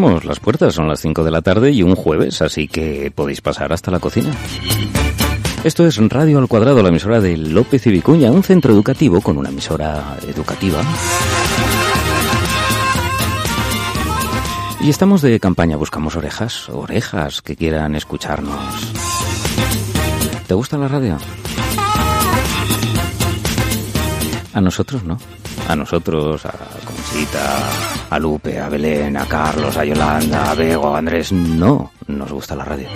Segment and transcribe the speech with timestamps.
[0.00, 3.70] Las puertas, son las 5 de la tarde y un jueves, así que podéis pasar
[3.70, 4.30] hasta la cocina.
[5.62, 9.36] Esto es Radio al Cuadrado, la emisora de López y Vicuña, un centro educativo con
[9.36, 10.80] una emisora educativa.
[14.80, 18.92] Y estamos de campaña, buscamos orejas, orejas que quieran escucharnos.
[20.46, 21.18] ¿Te gusta la radio?
[24.54, 25.18] A nosotros no.
[25.68, 26.52] A nosotros, a
[26.84, 27.58] Conchita,
[28.10, 32.56] a Lupe, a Belén, a Carlos, a Yolanda, a Bego, a Andrés, no nos gusta
[32.56, 32.88] la radio.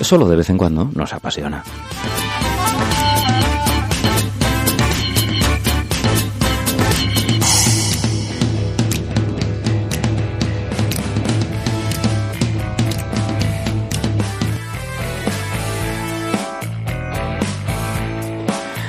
[0.00, 1.62] Solo de vez en cuando nos apasiona.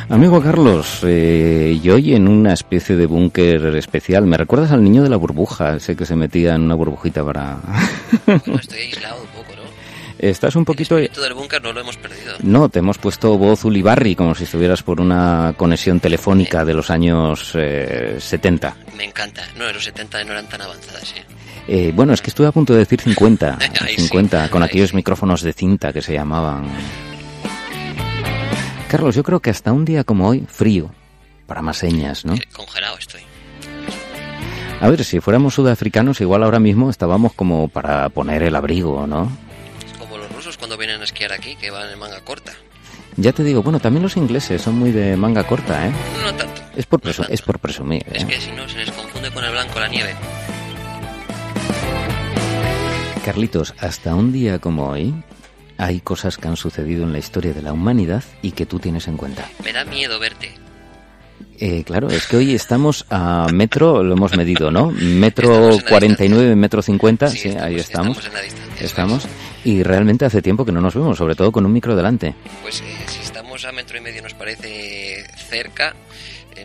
[0.09, 5.03] Amigo Carlos, eh, y hoy en una especie de búnker especial, ¿me recuerdas al niño
[5.03, 5.75] de la burbuja?
[5.75, 7.57] Ese que se metía en una burbujita para...
[8.25, 9.63] estoy aislado un poco, ¿no?
[10.17, 10.97] Estás un poquito...
[10.97, 12.35] El del búnker no lo hemos perdido.
[12.41, 16.89] No, te hemos puesto voz Ulibarri, como si estuvieras por una conexión telefónica de los
[16.89, 18.77] años eh, 70.
[18.95, 19.43] Me encanta.
[19.57, 21.25] No, los 70 no eran tan avanzadas, ¿eh?
[21.67, 24.69] Eh, bueno, es que estuve a punto de decir 50, Ahí 50, sí, con ahí
[24.69, 24.95] aquellos sí.
[24.95, 26.65] micrófonos de cinta que se llamaban.
[28.89, 30.89] Carlos, yo creo que hasta un día como hoy, frío,
[31.45, 32.35] para más señas, ¿no?
[32.35, 33.21] Eh, Congelado estoy.
[34.79, 39.29] A ver, si fuéramos sudafricanos, igual ahora mismo estábamos como para poner el abrigo, ¿no?
[39.85, 42.53] Es como los rusos cuando vienen a esquiar aquí, que van en manga corta.
[43.17, 45.91] Ya te digo, bueno, también los ingleses son muy de manga corta, ¿eh?
[46.23, 46.61] No tanto.
[46.75, 47.33] Es por, No presu- tanto.
[47.33, 48.27] es por presumir, Es ¿eh?
[48.27, 50.13] que si no, se les confunde con el blanco la nieve.
[53.25, 55.13] Carlitos, hasta un día como hoy,
[55.77, 59.07] hay cosas que han sucedido en la historia de la humanidad y que tú tienes
[59.07, 59.45] en cuenta.
[59.63, 60.51] Me da miedo verte.
[61.59, 64.91] Eh, claro, es que hoy estamos a metro, lo hemos medido, ¿no?
[64.91, 68.17] Metro Estamos en la 49, metro 50, sí, estamos, ahí estamos.
[68.17, 68.75] Estamos en la distancia.
[68.75, 69.25] eso Estamos.
[69.25, 69.31] es.
[69.65, 72.35] Y realmente hace tiempo que no nos vemos, sobre todo con un micro delante.
[72.61, 75.95] Pues eh, si estamos a metro y medio nos parece cerca,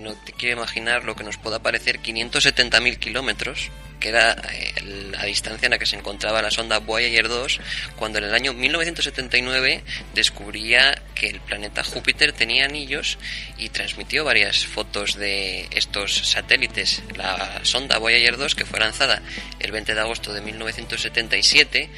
[0.01, 3.71] no te quiero imaginar lo que nos pueda parecer 570.000 kilómetros,
[4.01, 7.61] que era eh, la distancia en la que se encontraba la sonda Voyager 2,
[7.97, 13.19] cuando en el año 1979 descubría que el planeta Júpiter tenía anillos
[13.59, 17.03] y transmitió varias fotos de estos satélites.
[17.17, 19.23] La sonda Voyager 2, que fue lanzada
[19.61, 21.91] el 20 de agosto de 1977,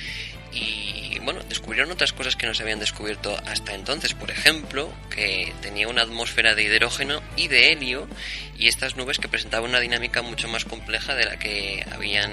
[0.55, 4.15] y bueno, descubrieron otras cosas que no se habían descubierto hasta entonces.
[4.15, 8.07] Por ejemplo, que tenía una atmósfera de hidrógeno y de helio
[8.57, 12.33] y estas nubes que presentaban una dinámica mucho más compleja de la que habían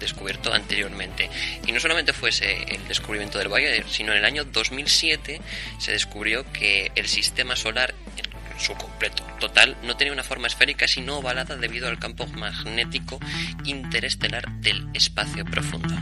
[0.00, 1.30] descubierto anteriormente.
[1.66, 5.40] Y no solamente fue ese el descubrimiento del Voyager, sino en el año 2007
[5.78, 7.94] se descubrió que el sistema solar
[8.54, 13.18] en su completo total no tenía una forma esférica sino ovalada debido al campo magnético
[13.64, 15.94] interestelar del espacio profundo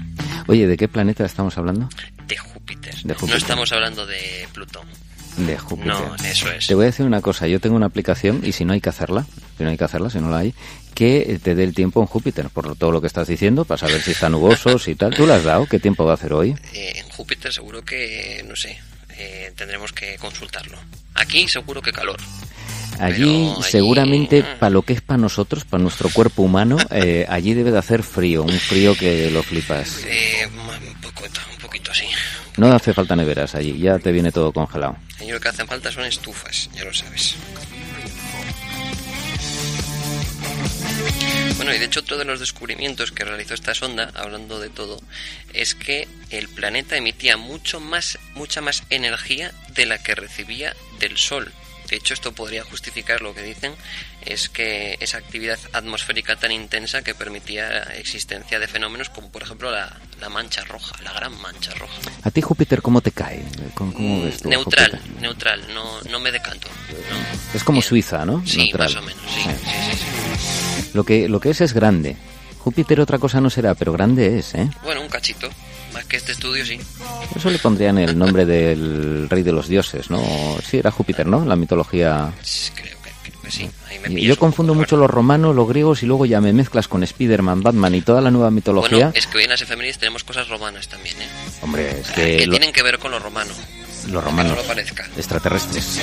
[0.46, 1.88] Oye, ¿de qué planeta estamos hablando?
[2.26, 2.94] de Júpiter.
[3.02, 3.30] De Júpiter.
[3.30, 4.86] No estamos hablando de Plutón.
[5.36, 5.92] De Júpiter.
[5.92, 6.66] No, eso es.
[6.66, 8.90] Te voy a decir una cosa, yo tengo una aplicación y si no hay que
[8.90, 9.26] hacerla,
[9.56, 10.54] si no hay que hacerla, si no la hay,
[10.94, 14.00] que te dé el tiempo en Júpiter, por todo lo que estás diciendo, para saber
[14.02, 15.14] si está nuboso, si tal.
[15.14, 15.66] ¿Tú lo has dado?
[15.66, 16.54] ¿Qué tiempo va a hacer hoy?
[16.74, 18.78] Eh, en Júpiter seguro que, no sé,
[19.16, 20.78] eh, tendremos que consultarlo.
[21.14, 22.16] Aquí seguro que calor.
[22.98, 23.22] Allí,
[23.56, 27.70] allí- seguramente, para lo que es para nosotros, para nuestro cuerpo humano, eh, allí debe
[27.72, 30.04] de hacer frío, un frío que lo flipas.
[30.06, 32.04] Eh, un, poco, un poquito así.
[32.58, 34.96] No hace falta neveras allí, ya te viene todo congelado.
[35.18, 37.34] Allí lo que hacen falta son estufas, ya lo sabes.
[41.56, 45.00] Bueno, y de hecho otro de los descubrimientos que realizó esta sonda, hablando de todo,
[45.52, 51.18] es que el planeta emitía mucho más, mucha más energía de la que recibía del
[51.18, 51.52] Sol.
[51.92, 53.74] De hecho, esto podría justificar lo que dicen,
[54.24, 59.42] es que esa actividad atmosférica tan intensa que permitía la existencia de fenómenos como por
[59.42, 61.92] ejemplo la, la mancha roja, la gran mancha roja.
[62.22, 63.44] ¿A ti Júpiter cómo te cae?
[63.74, 65.20] ¿Cómo, cómo ves tú a neutral, Júpiter?
[65.20, 66.66] neutral, no, no me decanto.
[66.88, 67.54] no.
[67.54, 67.88] Es como Bien.
[67.90, 68.42] Suiza, ¿no?
[68.46, 68.94] Sí, Neutral.
[68.94, 69.56] más o menos, sí, Eh.
[69.62, 70.90] sí, sí, sí.
[70.94, 72.16] Lo que, lo que es es grande.
[72.60, 74.70] Júpiter otra cosa no será, pero grande es, ¿eh?
[74.82, 75.50] Bueno, un cachito.
[75.92, 76.78] Más que este estudio, sí.
[77.36, 80.22] Eso le pondrían el nombre del rey de los dioses, ¿no?
[80.66, 81.44] Sí, era Júpiter, ¿no?
[81.44, 82.32] La mitología.
[82.42, 83.70] Sí, Creo que, creo que sí.
[83.88, 86.52] Ahí me Y Yo un confundo mucho los romanos, los griegos y luego ya me
[86.52, 88.96] mezclas con Spider-Man, Batman y toda la nueva mitología.
[89.06, 91.26] Bueno, es que hoy en las efemérides tenemos cosas romanas también, ¿eh?
[91.60, 93.52] Hombre, es Ah, que que lo- tienen que ver con lo romano.
[94.08, 95.04] los Que romanos, no lo parezca.
[95.16, 96.00] extraterrestres.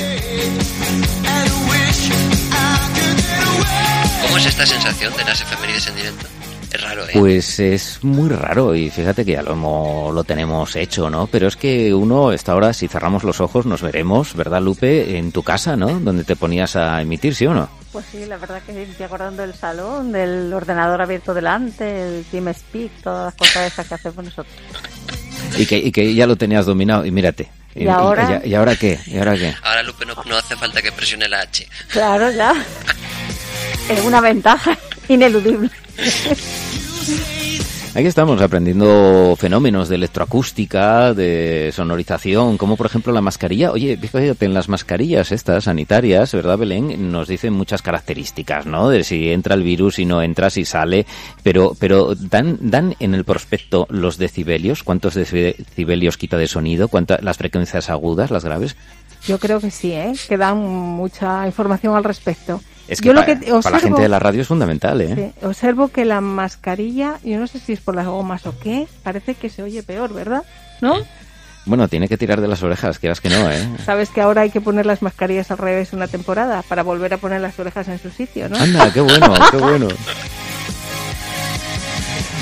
[4.22, 6.28] ¿Cómo es esta sensación de las efemérides en directo?
[6.72, 7.12] Es raro, ¿eh?
[7.14, 11.26] Pues es muy raro y fíjate que ya lo, hemos- lo tenemos hecho, ¿no?
[11.28, 15.18] Pero es que uno, esta hora, si cerramos los ojos, nos veremos, ¿verdad, Lupe?
[15.18, 16.00] En tu casa, ¿no?
[16.00, 17.68] Donde te ponías a emitir, ¿sí o no?
[17.92, 23.02] Pues sí, la verdad que estoy acordando del salón, del ordenador abierto delante, el TeamSpeak,
[23.02, 24.54] todas las cosas esas que hacemos nosotros.
[25.58, 27.50] Y que, y que ya lo tenías dominado, y mírate.
[27.74, 28.42] ¿Y ahora?
[28.46, 29.00] ¿Y, ahora qué?
[29.08, 29.56] ¿Y ahora qué?
[29.64, 31.68] Ahora, Lupe, no, no hace falta que presione la H.
[31.88, 32.54] Claro, ya.
[33.90, 34.78] Es una ventaja
[35.08, 35.70] ineludible.
[37.96, 43.72] Aquí estamos aprendiendo fenómenos de electroacústica, de sonorización, como por ejemplo la mascarilla.
[43.72, 47.12] Oye, fíjate, en las mascarillas estas sanitarias, ¿verdad, Belén?
[47.12, 48.90] Nos dicen muchas características, ¿no?
[48.90, 51.08] De si entra el virus, si no entra, si sale.
[51.42, 57.24] Pero, pero dan, dan en el prospecto los decibelios, cuántos decibelios quita de sonido, cuántas
[57.24, 58.76] las frecuencias agudas, las graves.
[59.26, 60.14] Yo creo que sí, ¿eh?
[60.28, 62.62] que dan mucha información al respecto.
[62.90, 65.14] Es que, para, la gente de la radio es fundamental, ¿eh?
[65.16, 68.88] Sí, observo que la mascarilla, yo no sé si es por las gomas o qué,
[69.04, 70.44] parece que se oye peor, ¿verdad?
[70.82, 70.96] ¿No?
[71.66, 73.70] Bueno, tiene que tirar de las orejas, quieras que no, ¿eh?
[73.86, 77.18] Sabes que ahora hay que poner las mascarillas al revés una temporada para volver a
[77.18, 78.58] poner las orejas en su sitio, ¿no?
[78.58, 79.88] Anda, qué bueno, qué bueno.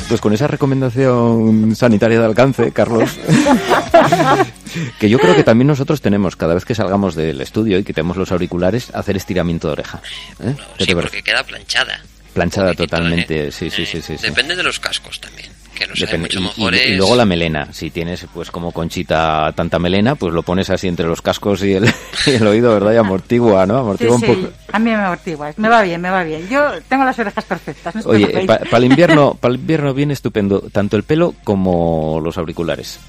[0.07, 3.17] Pues con esa recomendación sanitaria de alcance, Carlos,
[4.99, 8.15] que yo creo que también nosotros tenemos, cada vez que salgamos del estudio y quitemos
[8.15, 10.01] los auriculares, hacer estiramiento de oreja.
[10.41, 10.55] ¿eh?
[10.79, 12.01] sí, porque queda planchada.
[12.33, 13.51] Planchada totalmente, ¿eh?
[13.51, 15.56] sí, sí, sí, sí, Depende de los cascos también.
[15.85, 17.71] Y, luego la melena.
[17.71, 21.73] Si tienes, pues como Conchita, tanta melena, pues lo pones así entre los cascos y
[21.73, 21.85] el,
[22.25, 22.93] el oído, ¿verdad?
[22.93, 23.77] Y amortigua, ¿no?
[23.77, 24.49] Amortigua un poco.
[24.71, 25.53] A mí me amortigua.
[25.57, 26.47] Me va bien, me va bien.
[26.49, 28.05] Yo tengo las orejas perfectas.
[28.05, 32.99] Oye, para el invierno, para el invierno viene estupendo tanto el pelo como los auriculares.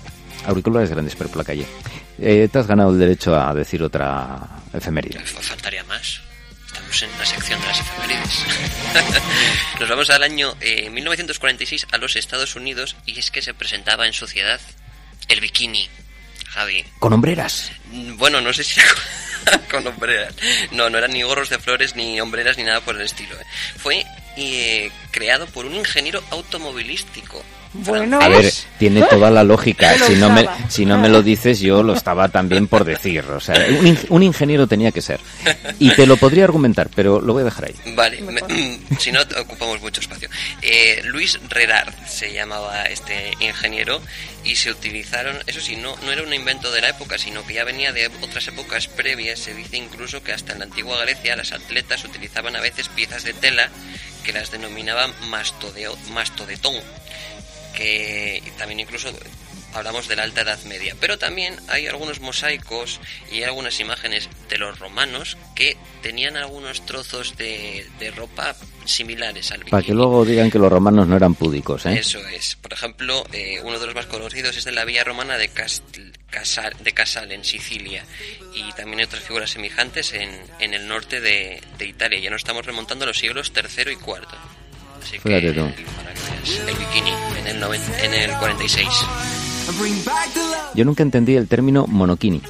[0.47, 1.67] Auriculares grandes, pero por la calle.
[2.19, 4.38] Eh, te has ganado el derecho a decir otra
[4.73, 5.21] efeméride.
[5.21, 6.27] Faltaría más
[7.02, 8.44] en una sección de las efemérides.
[9.81, 10.56] Nos vamos al año
[10.90, 14.61] 1946 eh, a los Estados Unidos y es que se presentaba en sociedad
[15.29, 15.88] el bikini.
[16.49, 16.85] Javi.
[16.99, 17.70] ¿Con hombreras?
[17.93, 18.81] Mm, bueno, no sé si
[19.70, 20.35] con hombreras.
[20.73, 23.38] No, no eran ni gorros de flores, ni hombreras, ni nada por el estilo.
[23.38, 23.44] ¿eh?
[23.76, 24.05] Fue
[24.38, 29.94] eh, creado por un ingeniero automovilístico bueno, a ver, tiene toda la lógica.
[30.09, 33.25] Si no, me, si no me lo dices, yo lo estaba también por decir.
[33.25, 33.56] O sea,
[34.09, 35.20] un, ingeniero tenía que ser.
[35.79, 37.75] Y te lo podría argumentar, pero lo voy a dejar ahí.
[37.94, 38.23] Vale,
[38.99, 40.31] si no ocupamos mucho espacio.
[40.62, 44.00] Eh, Luis Redard se llamaba este ingeniero
[44.44, 47.55] y se utilizaron, eso sí, no, no era un invento de la época, sino que
[47.55, 49.41] ya venía de otras épocas previas.
[49.41, 53.25] Se dice incluso que hasta en la antigua Grecia las atletas utilizaban a veces piezas
[53.25, 53.69] de tela
[54.25, 56.75] que las denominaban mastodetón
[57.78, 59.08] que también incluso
[59.72, 64.58] hablamos de la Alta Edad Media, pero también hay algunos mosaicos y algunas imágenes de
[64.58, 67.86] los romanos que tenían algunos trozos de,
[68.16, 69.70] ropa similares al bikini.
[69.70, 71.98] Para que luego digan que los romanos no eran púdicos, ¿eh?
[72.00, 72.56] Eso es.
[72.56, 75.48] Por ejemplo, eh, uno de los más conocidos es de la villa romana de,
[76.30, 78.04] Casal, de Casal, en Sicilia,
[78.54, 82.19] y también hay otras figuras semejantes en, en el norte de, de Italia.
[82.19, 84.26] Ya nos estamos remontando a los siglos III y IV.
[85.02, 87.62] Así que, el bikini en el,
[88.02, 88.88] en el 46.
[90.75, 92.40] Yo nunca entendí el término monokini.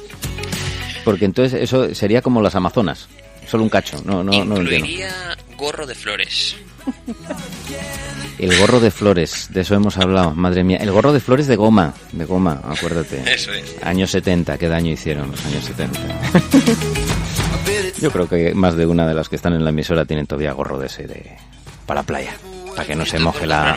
[1.03, 3.07] Porque entonces eso sería como las Amazonas.
[3.47, 4.01] Solo un cacho.
[4.05, 4.55] No, no, no
[5.57, 6.55] gorro de flores.
[8.37, 10.77] El gorro de flores, de eso hemos hablado, madre mía.
[10.77, 13.21] El gorro de flores de goma, de goma, acuérdate.
[13.33, 13.75] Eso es.
[13.83, 15.99] Años 70, qué daño hicieron los años 70.
[18.01, 20.53] Yo creo que más de una de las que están en la emisora tienen todavía
[20.53, 21.37] gorro de ese de
[21.89, 22.37] para la playa,
[22.75, 23.75] para que no se moje la,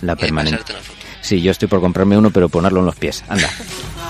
[0.00, 0.74] la permanente.
[1.20, 3.22] Sí, yo estoy por comprarme uno, pero ponerlo en los pies.
[3.28, 3.48] Anda.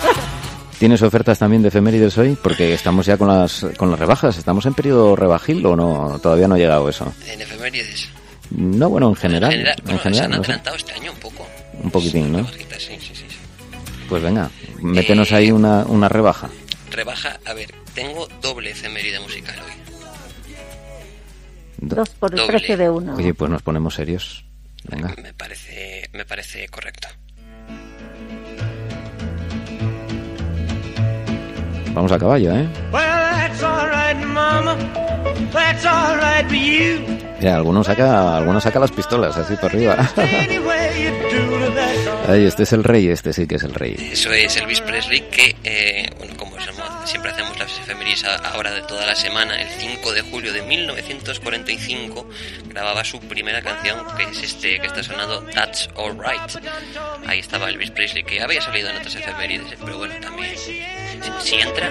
[0.78, 2.34] ¿Tienes ofertas también de efemérides hoy?
[2.42, 4.38] Porque estamos ya con las, con las rebajas.
[4.38, 6.18] ¿Estamos en periodo rebajil o no?
[6.22, 7.12] Todavía no ha llegado eso.
[7.26, 8.08] ¿En efemérides?
[8.52, 9.52] No, bueno, en general.
[9.52, 11.46] En general, se han adelantado este año un poco.
[11.82, 12.46] Un poquitín, ¿no?
[14.08, 16.48] Pues venga, métenos ahí eh, una, una rebaja.
[16.90, 19.91] Rebaja, a ver, tengo doble efeméride musical hoy.
[21.82, 23.16] Dos por el precio de uno.
[23.16, 24.44] Oye, pues nos ponemos serios.
[24.84, 25.14] Venga.
[25.20, 27.08] Me parece, me parece correcto.
[31.92, 32.68] Vamos a caballo, ¿eh?
[37.40, 39.96] Mira, algunos saca, algunos saca las pistolas así por arriba.
[42.28, 43.96] Ay, este es el rey, este sí que es el rey.
[44.12, 46.08] Eso es Elvis Presley que, eh,
[48.02, 52.26] efemérides ahora de toda la semana, el 5 de julio de 1945
[52.68, 56.64] grababa su primera canción que es este que está sonando That's Alright.
[57.26, 61.90] Ahí estaba Elvis Presley que había salido en otras efemérides, pero bueno, también si, entra,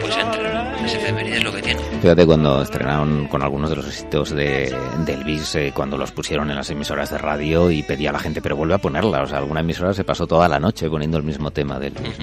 [0.00, 0.76] pues entra.
[0.82, 1.80] Las efemérides es lo que tiene.
[2.00, 4.74] Fíjate cuando estrenaron con algunos de los éxitos de,
[5.06, 8.42] Elvis, eh, cuando los pusieron en las emisoras de radio y pedía a la gente,
[8.42, 9.22] pero vuelve a ponerla.
[9.22, 12.18] O sea, alguna emisora se pasó toda la noche poniendo el mismo tema de Elvis.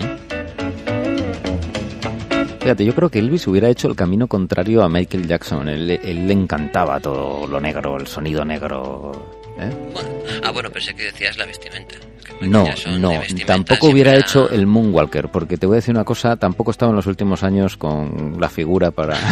[2.68, 5.70] Fíjate, yo creo que Elvis hubiera hecho el camino contrario a Michael Jackson.
[5.70, 9.14] Él, él le encantaba todo lo negro, el sonido negro.
[9.58, 9.70] ¿eh?
[9.94, 10.10] Bueno,
[10.44, 11.96] ah, bueno, pensé que decías la vestimenta.
[12.42, 12.66] No,
[13.00, 16.36] no, tampoco hubiera siempre hecho era- el Moonwalker, porque te voy a decir una cosa,
[16.36, 19.18] tampoco estaba en los últimos años con la figura para...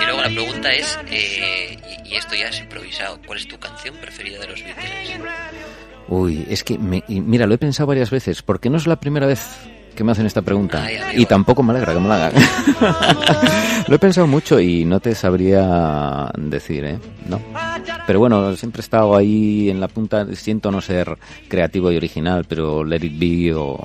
[0.00, 1.76] Y luego la pregunta es, eh,
[2.06, 5.20] y, y esto ya es improvisado, ¿cuál es tu canción preferida de los Beatles?
[6.14, 9.26] Uy, es que, me- mira, lo he pensado varias veces, porque no es la primera
[9.26, 9.40] vez
[9.94, 10.84] que me hacen esta pregunta.
[10.84, 12.32] Ay, y tampoco me alegra que me la hagan.
[13.88, 16.98] lo he pensado mucho y no te sabría decir, ¿eh?
[17.28, 17.40] No.
[18.06, 21.16] Pero bueno, siempre he estado ahí en la punta, siento no ser
[21.48, 23.78] creativo y original, pero Let It Be o,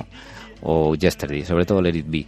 [0.64, 2.26] o Yesterday, sobre todo Let It Be.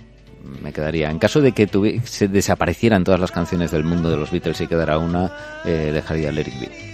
[0.62, 1.10] Me quedaría.
[1.12, 4.62] En caso de que tuvi- se desaparecieran todas las canciones del mundo de los Beatles
[4.62, 5.30] y quedara una,
[5.66, 6.89] eh, dejaría Let It Be.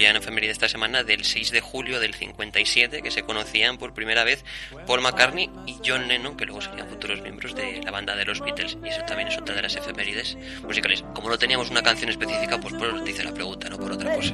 [0.00, 3.92] Se cumplían efemérides esta semana, del 6 de julio del 57, que se conocían por
[3.92, 4.46] primera vez
[4.86, 8.40] Paul McCartney y John Lennon, que luego serían futuros miembros de la banda de los
[8.40, 11.04] Beatles, y eso también es otra de las efemérides musicales.
[11.14, 13.92] Como no teníamos una canción específica, pues por eso te hice la pregunta, no por
[13.92, 14.32] otra cosa.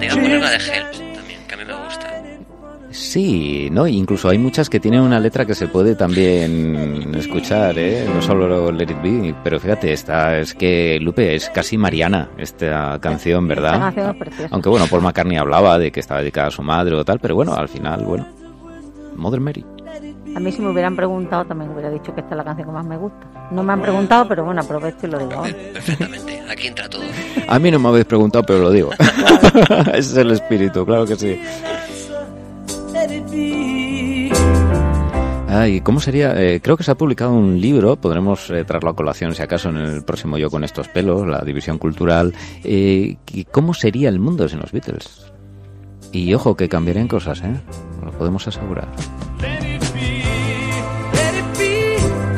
[0.00, 1.03] Te a poner la de Help
[2.94, 8.06] Sí, no, incluso hay muchas que tienen una letra que se puede también escuchar, ¿eh?
[8.14, 12.96] No solo Let It Be, pero fíjate, esta es que Lupe es casi Mariana esta
[13.00, 13.80] canción, Esta ¿verdad?
[13.80, 14.48] canción es preciosa.
[14.52, 17.34] Aunque bueno, Paul McCartney hablaba de que estaba dedicada a su madre o tal, pero
[17.34, 18.28] bueno, al final, bueno,
[19.16, 19.66] Mother Mary.
[20.36, 22.74] A mí si me hubieran preguntado también hubiera dicho que esta es la canción que
[22.74, 23.18] más me gusta.
[23.50, 25.32] No me han preguntado, pero bueno, aprovecho y lo digo.
[25.32, 25.52] ahora.
[25.72, 27.02] Perfectamente, aquí entra todo.
[27.48, 28.90] A mí no me habéis preguntado, pero lo digo.
[29.88, 31.40] Ese es el espíritu, claro que sí.
[35.56, 36.34] Ay, ¿cómo sería?
[36.34, 39.68] Eh, creo que se ha publicado un libro, podremos eh, traerlo a colación si acaso
[39.68, 42.34] en el próximo Yo con estos pelos, la división cultural.
[42.64, 45.32] Eh, que ¿Cómo sería el mundo sin los Beatles?
[46.10, 47.54] Y ojo, que cambiarían cosas, ¿eh?
[48.04, 48.88] Lo podemos asegurar.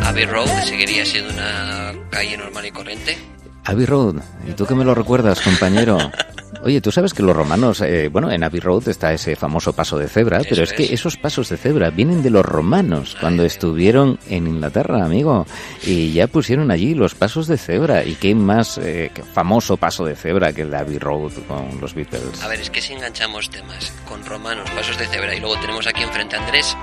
[0.04, 3.16] Abbey Road seguiría siendo una calle normal y corriente.
[3.64, 5.96] Abbey Road, ¿y tú qué me lo recuerdas, compañero?
[6.66, 9.96] Oye, tú sabes que los romanos, eh, bueno, en Abbey Road está ese famoso paso
[9.98, 10.90] de cebra, Eso pero es que es.
[10.90, 15.46] esos pasos de cebra vienen de los romanos cuando estuvieron en Inglaterra, amigo,
[15.84, 18.04] y ya pusieron allí los pasos de cebra.
[18.04, 21.80] ¿Y qué más eh, qué famoso paso de cebra que el de Abbey Road con
[21.80, 22.42] los Beatles?
[22.42, 25.86] A ver, es que si enganchamos temas con romanos, pasos de cebra y luego tenemos
[25.86, 26.76] aquí enfrente a Andrés,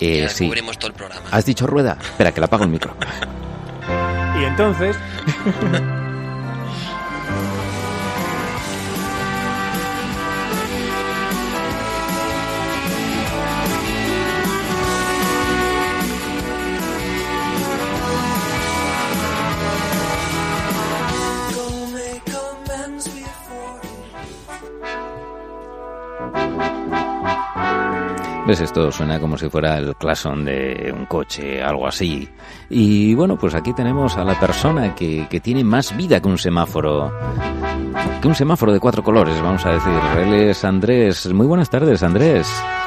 [0.00, 0.48] Eh, ya sí.
[0.48, 1.22] cubrimos todo el programa.
[1.30, 1.96] ¿Has dicho rueda?
[2.02, 2.96] Espera, que le apago el micro.
[4.40, 4.96] Y entonces,
[28.46, 28.60] ¿Ves?
[28.60, 32.28] Esto suena como si fuera el claxon de un coche, algo así.
[32.68, 36.38] Y bueno, pues aquí tenemos a la persona que, que tiene más vida que un
[36.38, 37.12] semáforo.
[38.20, 39.92] Que un semáforo de cuatro colores, vamos a decir.
[40.18, 41.26] Él es Andrés.
[41.32, 42.46] Muy buenas tardes, Andrés.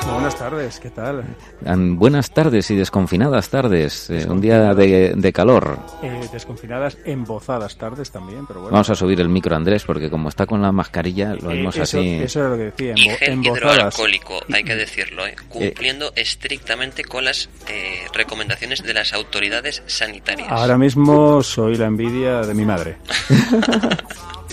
[0.09, 1.23] buenas tardes, ¿qué tal?
[1.65, 4.09] An- Buenas tardes y desconfinadas tardes.
[4.09, 5.77] eh, un día de, de calor.
[6.01, 8.71] Eh, desconfinadas, embozadas tardes también, pero bueno.
[8.73, 11.75] Vamos a subir el micro, Andrés, porque como está con la mascarilla, lo Eh, vemos
[11.75, 12.09] eso, así.
[12.23, 13.57] eso era lo que decía, Y embo- embozadas.
[13.75, 15.35] hidroalcohólico, hay que decirlo, ¿eh?
[15.49, 20.47] cumpliendo estrictamente con las eh, recomendaciones de las autoridades sanitarias.
[20.49, 22.97] Ahora mismo soy la envidia de mi madre.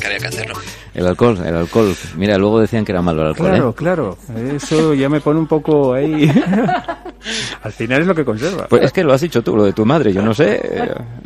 [0.00, 0.54] Que había que hacerlo.
[0.94, 1.94] El alcohol, el alcohol.
[2.16, 3.74] Mira, luego decían que era malo el alcohol, Claro, ¿eh?
[3.76, 4.18] claro.
[4.56, 6.28] Eso ya me pone un poco ahí.
[7.62, 8.66] Al final es lo que conserva.
[8.68, 10.60] Pues es que lo has dicho tú, lo de tu madre, yo no sé.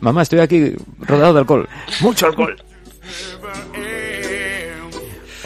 [0.01, 1.69] Mamá, estoy aquí rodeado de alcohol.
[2.01, 2.57] Mucho alcohol.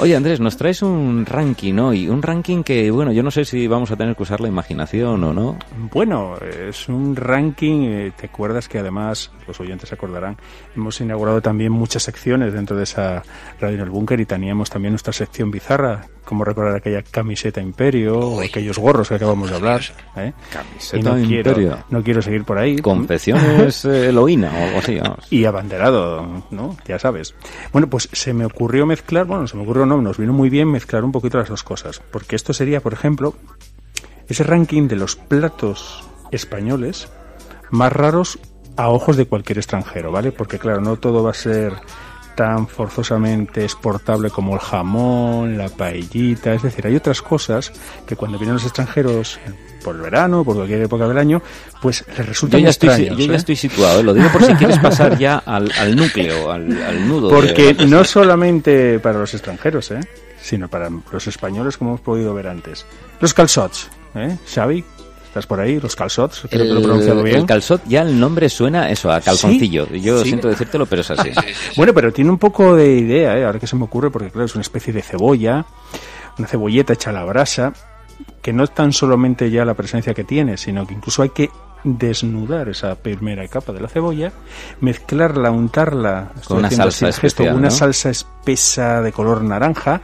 [0.00, 2.08] Oye, Andrés, nos traes un ranking hoy.
[2.08, 5.24] Un ranking que, bueno, yo no sé si vamos a tener que usar la imaginación
[5.24, 5.58] o no.
[5.92, 10.36] Bueno, es un ranking, eh, te acuerdas que además, los oyentes acordarán,
[10.76, 13.24] hemos inaugurado también muchas secciones dentro de esa
[13.60, 18.18] radio en el búnker y teníamos también nuestra sección bizarra, como recordar aquella camiseta imperio
[18.18, 19.80] o aquellos gorros que acabamos de hablar.
[20.16, 20.34] ¿eh?
[20.52, 21.54] Camiseta Y no Imperio.
[21.54, 22.76] quiero, no quiero seguir por ahí.
[22.76, 25.26] Confecciones eh, Eloína o algo así, vamos.
[25.30, 26.76] y abanderado, ¿no?
[26.86, 27.34] Ya sabes.
[27.72, 30.70] Bueno, pues se me ocurrió mezclar, bueno, se me ocurrió no, nos vino muy bien
[30.70, 33.34] mezclar un poquito las dos cosas, porque esto sería, por ejemplo,
[34.28, 37.08] ese ranking de los platos españoles
[37.70, 38.38] más raros
[38.76, 40.30] a ojos de cualquier extranjero, ¿vale?
[40.30, 41.72] Porque claro, no todo va a ser
[42.38, 47.72] tan forzosamente exportable como el jamón, la paellita, es decir, hay otras cosas
[48.06, 49.40] que cuando vienen los extranjeros
[49.82, 51.42] por el verano, por cualquier época del año,
[51.82, 53.36] pues les resulta Yo muy ya, estoy, extraños, yo ya ¿eh?
[53.36, 54.02] estoy situado, ¿eh?
[54.04, 57.28] lo digo por si quieres pasar ya al, al núcleo, al, al nudo.
[57.28, 59.98] Porque no solamente para los extranjeros, ¿eh?
[60.40, 62.86] sino para los españoles, como hemos podido ver antes.
[63.20, 64.36] Los calzots, ¿eh?
[64.46, 64.84] Xavi,
[65.38, 65.78] ¿estás por ahí?
[65.80, 67.36] Los calzots, creo que lo he pronunciado bien.
[67.36, 69.86] el calzot, ya el nombre suena eso, a calzoncillo.
[69.94, 70.28] Yo Sí.
[70.30, 71.30] siento decírtelo, pero es así.
[71.32, 71.70] Sí, sí, sí.
[71.76, 73.44] Bueno, pero tiene un poco de idea, ¿eh?
[73.44, 75.64] ahora que se me ocurre, porque claro, es una especie de cebolla,
[76.38, 77.72] una cebolleta hecha a la brasa,
[78.42, 81.50] que no es tan solamente ya la presencia que tiene, sino que incluso hay que
[81.84, 84.32] desnudar esa primera capa de la cebolla,
[84.80, 87.70] mezclarla, untarla estoy una haciendo salsa gesto, una ¿no?
[87.70, 90.00] salsa espesa de color naranja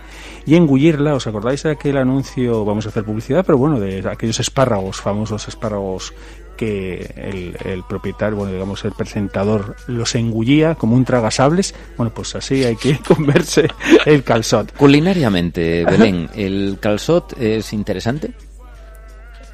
[0.47, 1.15] y engullirla.
[1.15, 2.65] ¿Os acordáis de aquel anuncio?
[2.65, 6.13] Vamos a hacer publicidad, pero bueno, de aquellos espárragos, famosos espárragos
[6.57, 11.75] que el, el propietario, bueno, digamos el presentador los engullía como un tragasables.
[11.97, 13.69] Bueno, pues así hay que comerse
[14.07, 14.73] el calzot.
[14.77, 18.33] Culinariamente, Belén, ¿el calzot es interesante?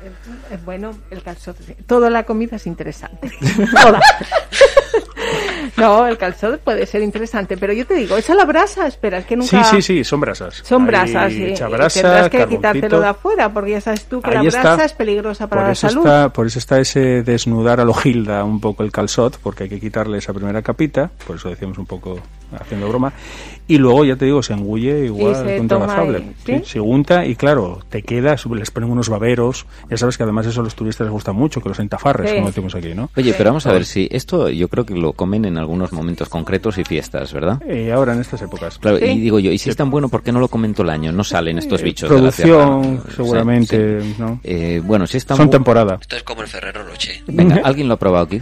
[0.02, 1.56] Eh, Bueno, el calzot.
[1.86, 3.30] Toda la comida es interesante.
[3.82, 4.00] Toda.
[5.76, 9.26] No, el calzot puede ser interesante, pero yo te digo, echa la brasa, espera, es
[9.26, 9.64] que nunca.
[9.64, 10.62] Sí, sí, sí, son brasas.
[10.64, 11.44] Son brasas, sí.
[11.44, 12.56] echa y brasa, tendrás que carboncito.
[12.72, 14.84] quitártelo de afuera, porque ya sabes tú que la Ahí brasa está.
[14.84, 16.06] es peligrosa para por la eso salud.
[16.06, 19.68] Está, por eso está ese desnudar a lo Gilda un poco el calzot, porque hay
[19.68, 22.18] que quitarle esa primera capita, por eso decíamos un poco
[22.58, 23.12] haciendo broma,
[23.68, 26.62] y luego ya te digo, se engulle igual se con y- Sí, ¿sí?
[26.64, 30.60] Se unta y claro, te queda, les ponen unos baberos, ya sabes que además eso
[30.60, 32.34] a los turistas les gusta mucho, que los entafarres, Sí.
[32.36, 33.08] como decimos aquí, ¿no?
[33.16, 36.28] Oye, pero vamos a ver si esto yo creo que lo comen en algunos momentos
[36.28, 37.62] concretos y fiestas, ¿verdad?
[37.68, 38.78] Eh, ahora en estas épocas.
[38.78, 39.04] Claro, Sí.
[39.04, 40.90] y digo yo, ¿y si es tan bueno, por qué no lo comen todo el
[40.90, 41.12] año?
[41.12, 42.66] No salen estos bichos de la tierra.
[42.66, 44.14] Producción, Sí, seguramente, sí.
[44.18, 44.40] ¿no?
[44.42, 45.98] Eh, bueno, si es tan Son bu- temporada.
[46.00, 47.16] Esto es como el Ferrero Rocher.
[47.28, 48.40] Venga, ¿alguien lo ha probado aquí?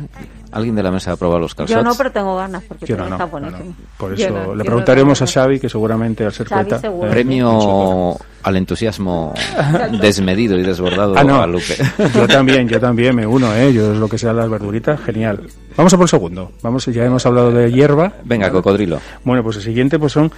[0.50, 1.76] ¿Alguien de la mesa ha probado los calzots?
[1.76, 3.30] Yo no, pero tengo ganas porque Yo no, está no, no.
[3.30, 3.74] buenísimo.
[3.98, 6.80] Por eso yo le no preguntaremos a Xavi, que seguramente al ser poeta...
[7.10, 9.34] Premio al entusiasmo
[10.00, 11.42] desmedido y desbordado Ah, no.
[11.42, 11.76] a Lupe.
[12.14, 13.72] Yo también, yo también me uno, ¿eh?
[13.72, 15.40] Yo es lo que sea las verduritas, genial.
[15.76, 16.52] Vamos a por el segundo.
[16.62, 18.12] Vamos, ya hemos hablado de hierba.
[18.24, 19.00] Venga, cocodrilo.
[19.24, 20.30] Bueno, pues el siguiente pues son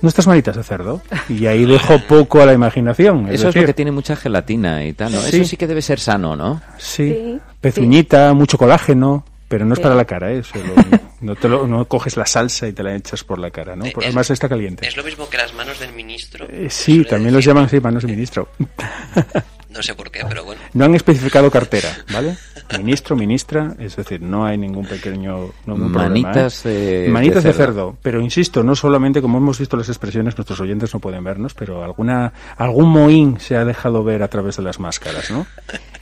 [0.00, 1.00] nuestras manitas de cerdo.
[1.28, 3.28] Y ahí dejo poco a la imaginación.
[3.30, 5.20] Eso es lo que tiene mucha gelatina y tal, ¿no?
[5.20, 5.36] Sí.
[5.36, 6.60] Eso sí que debe ser sano, ¿no?
[6.78, 10.40] Sí, Sí, pezuñita, mucho colágeno, pero no es para la cara, ¿eh?
[10.54, 13.76] Lo- no, te lo- no coges la salsa y te la echas por la cara,
[13.76, 13.84] ¿no?
[13.92, 14.88] Porque es- además está caliente.
[14.88, 16.46] Es lo mismo que las manos del ministro.
[16.50, 18.48] Eh, sí, también los llaman así, manos de ministro.
[19.72, 20.60] No sé por qué, pero bueno.
[20.74, 22.36] No han especificado cartera, ¿vale?
[22.78, 26.08] Ministro, ministra, es decir, no hay ningún pequeño ningún problema, ¿eh?
[26.22, 27.72] Manitas de- Manitas de de cerdo.
[27.74, 27.98] cerdo.
[28.02, 31.84] Pero insisto, no solamente, como hemos visto las expresiones, nuestros oyentes no pueden vernos, pero
[31.84, 35.46] alguna algún mohín se ha dejado ver a través de las máscaras, ¿no?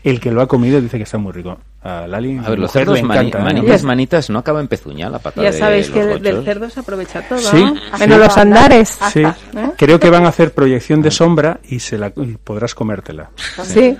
[0.02, 1.58] El que lo ha comido dice que está muy rico.
[1.82, 3.54] A Lali, A ver, los cerdos le mani- encanta, ¿eh?
[3.54, 6.68] manitas, manitas, no acaba en pezuña la pata Ya de sabéis los que del- cerdo
[6.70, 7.74] se aprovecha todo, Sí, ¿no?
[7.74, 7.80] sí.
[8.00, 8.98] Menos los andares.
[9.12, 9.32] Sí, ¿Eh?
[9.78, 13.30] creo que van a hacer proyección de sombra y se la y podrás comértela.
[13.64, 13.96] Sí.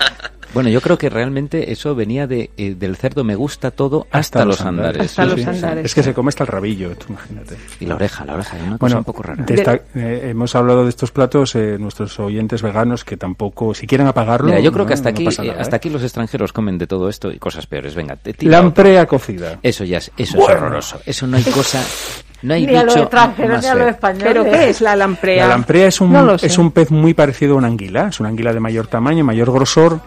[0.52, 4.44] Bueno, yo creo que realmente eso venía de, eh, del cerdo me gusta todo hasta,
[4.44, 5.00] los andares.
[5.02, 5.84] Hasta los andares.
[5.84, 7.56] Es que se come hasta el rabillo, tú imagínate.
[7.78, 9.44] Y la oreja, la oreja, es una cosa Bueno, un poco rara.
[9.44, 13.86] de esta- eh, hemos hablado de estos platos, eh, nuestros oyentes veganos que tampoco, si
[13.86, 15.78] quieren apagarlo, Mira, yo creo que hasta no aquí, eh, nada, hasta ¿eh?
[15.78, 17.94] aquí los extranjeros comen de todo esto y cosas peores.
[17.94, 18.50] Venga, te tira.
[18.60, 19.60] Lamprea cocida.
[19.62, 20.52] Eso ya es, eso Bueno.
[20.52, 21.00] es horroroso.
[21.06, 21.80] Eso no hay cosa,
[22.42, 23.90] no hay Ni a los bicho extranjeros más ni a los feo.
[23.90, 24.26] españoles.
[24.28, 25.44] ¿Pero qué es la lamprea?
[25.44, 28.28] La lamprea es un, No es un pez muy parecido a una anguila, es una
[28.30, 30.00] anguila de mayor tamaño, mayor grosor,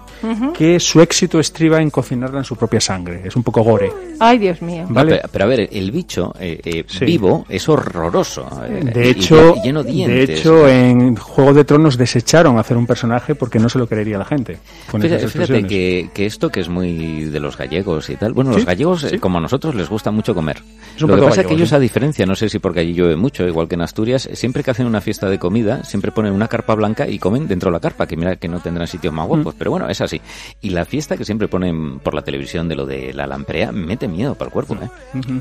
[0.57, 3.21] que su éxito estriba en cocinarla en su propia sangre.
[3.25, 3.91] Es un poco gore.
[4.19, 4.86] Ay, Dios mío.
[4.88, 5.15] No, ¿Vale?
[5.17, 7.05] pero, pero a ver, el bicho eh, eh, Sí.
[7.05, 8.47] vivo es horroroso.
[8.67, 10.39] eh, De y- hecho, y lleno de de dientes.
[10.39, 14.25] hecho, en Juego de Tronos desecharon hacer un personaje porque no se lo creería la
[14.25, 14.57] gente.
[14.89, 18.33] Con Fíjate, esas fíjate que, que esto que es muy de los gallegos y tal,
[18.33, 19.19] bueno, los Sí, gallegos, eh, sí.
[19.19, 20.57] como a nosotros, les gusta mucho comer.
[20.95, 21.75] Es un Lo que pasa es que gallego, ellos, sí.
[21.75, 24.71] a diferencia, no sé si porque allí llueve mucho, igual que en Asturias, siempre que
[24.71, 27.79] hacen una fiesta de comida, siempre ponen una carpa blanca y comen dentro de la
[27.79, 29.29] carpa, que mira que no tendrán sitios más Mm.
[29.29, 30.12] guapos, pero bueno, es así.
[30.62, 34.08] Y la fiesta que siempre ponen por la televisión de lo de la lamprea, mete
[34.08, 34.89] miedo para el cuerpo, ¿eh?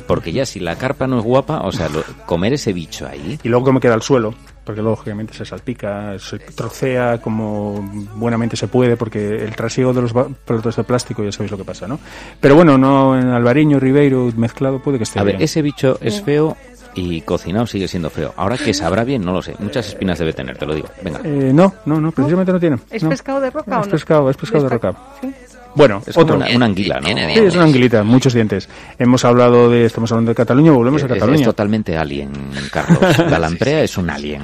[0.07, 3.39] Porque ya si la carpa no es guapa, o sea, lo- comer ese bicho ahí,
[3.43, 7.81] Y luego me queda al suelo, porque lógicamente se salpica, se trocea como
[8.17, 11.65] buenamente se puede, porque el trasiego de los platos de plástico ya sabéis lo que
[11.65, 11.99] pasa, ¿no?
[12.41, 15.45] Pero bueno, no en albariño, ribeiro, mezclado puede que esté A ver, bien.
[15.45, 16.57] ese bicho es feo
[16.95, 18.33] y cocinado sigue siendo feo.
[18.37, 19.55] Ahora que sabrá bien, no lo sé.
[19.59, 20.89] Muchas espinas debe tener, te lo digo.
[21.03, 21.21] Venga.
[21.25, 22.79] Eh, no, no, no, precisamente no tiene.
[22.91, 23.09] ¿Es no.
[23.11, 23.91] pescado de roca o Es no?
[23.93, 24.95] pescado, es pescado de roca.
[25.21, 25.33] Sí.
[25.75, 26.37] Bueno, Es otro.
[26.37, 27.09] una, una anguila, ¿no?
[27.09, 28.69] Sí, es una anguilita, muchos dientes.
[28.99, 31.45] Hemos hablado de, estamos hablando de Cataluña, volvemos a Es- es, Cataluña.
[31.47, 32.31] totalmente alien,
[32.71, 33.19] Carlos.
[33.31, 34.43] La lamprea es un alien.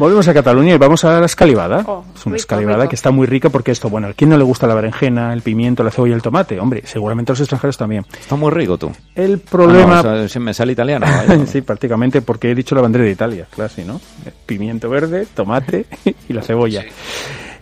[0.00, 1.84] Volvemos a Cataluña y vamos a la escalivada.
[1.86, 2.88] Oh, es una rico, escalivada rico.
[2.88, 5.42] que está muy rica porque esto, bueno, ¿a quién no le gusta la berenjena, el
[5.42, 6.58] pimiento, la cebolla y el tomate?
[6.58, 8.06] Hombre, seguramente a los extranjeros también.
[8.18, 8.90] Está muy rico tú.
[9.14, 9.98] El problema...
[9.98, 11.04] Ah, no, o sea, se me sale italiano.
[11.28, 11.44] vaya.
[11.44, 14.00] sí, prácticamente porque he dicho la bandera de Italia, claro, sí, ¿no?
[14.46, 15.84] Pimiento verde, tomate
[16.30, 16.82] y la cebolla.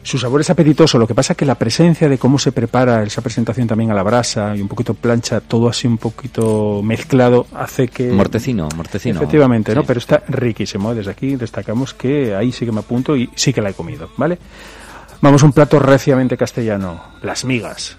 [0.08, 3.02] Su sabor es apetitoso, lo que pasa es que la presencia de cómo se prepara
[3.02, 7.46] esa presentación también a la brasa y un poquito plancha, todo así un poquito mezclado,
[7.52, 8.10] hace que...
[8.10, 9.16] Mortecino, mortecino.
[9.16, 9.82] Efectivamente, ¿no?
[9.82, 9.86] Sí.
[9.86, 10.94] Pero está riquísimo.
[10.94, 14.08] Desde aquí destacamos que ahí sí que me apunto y sí que la he comido,
[14.16, 14.38] ¿vale?
[15.20, 17.97] Vamos a un plato reciamente castellano, las migas.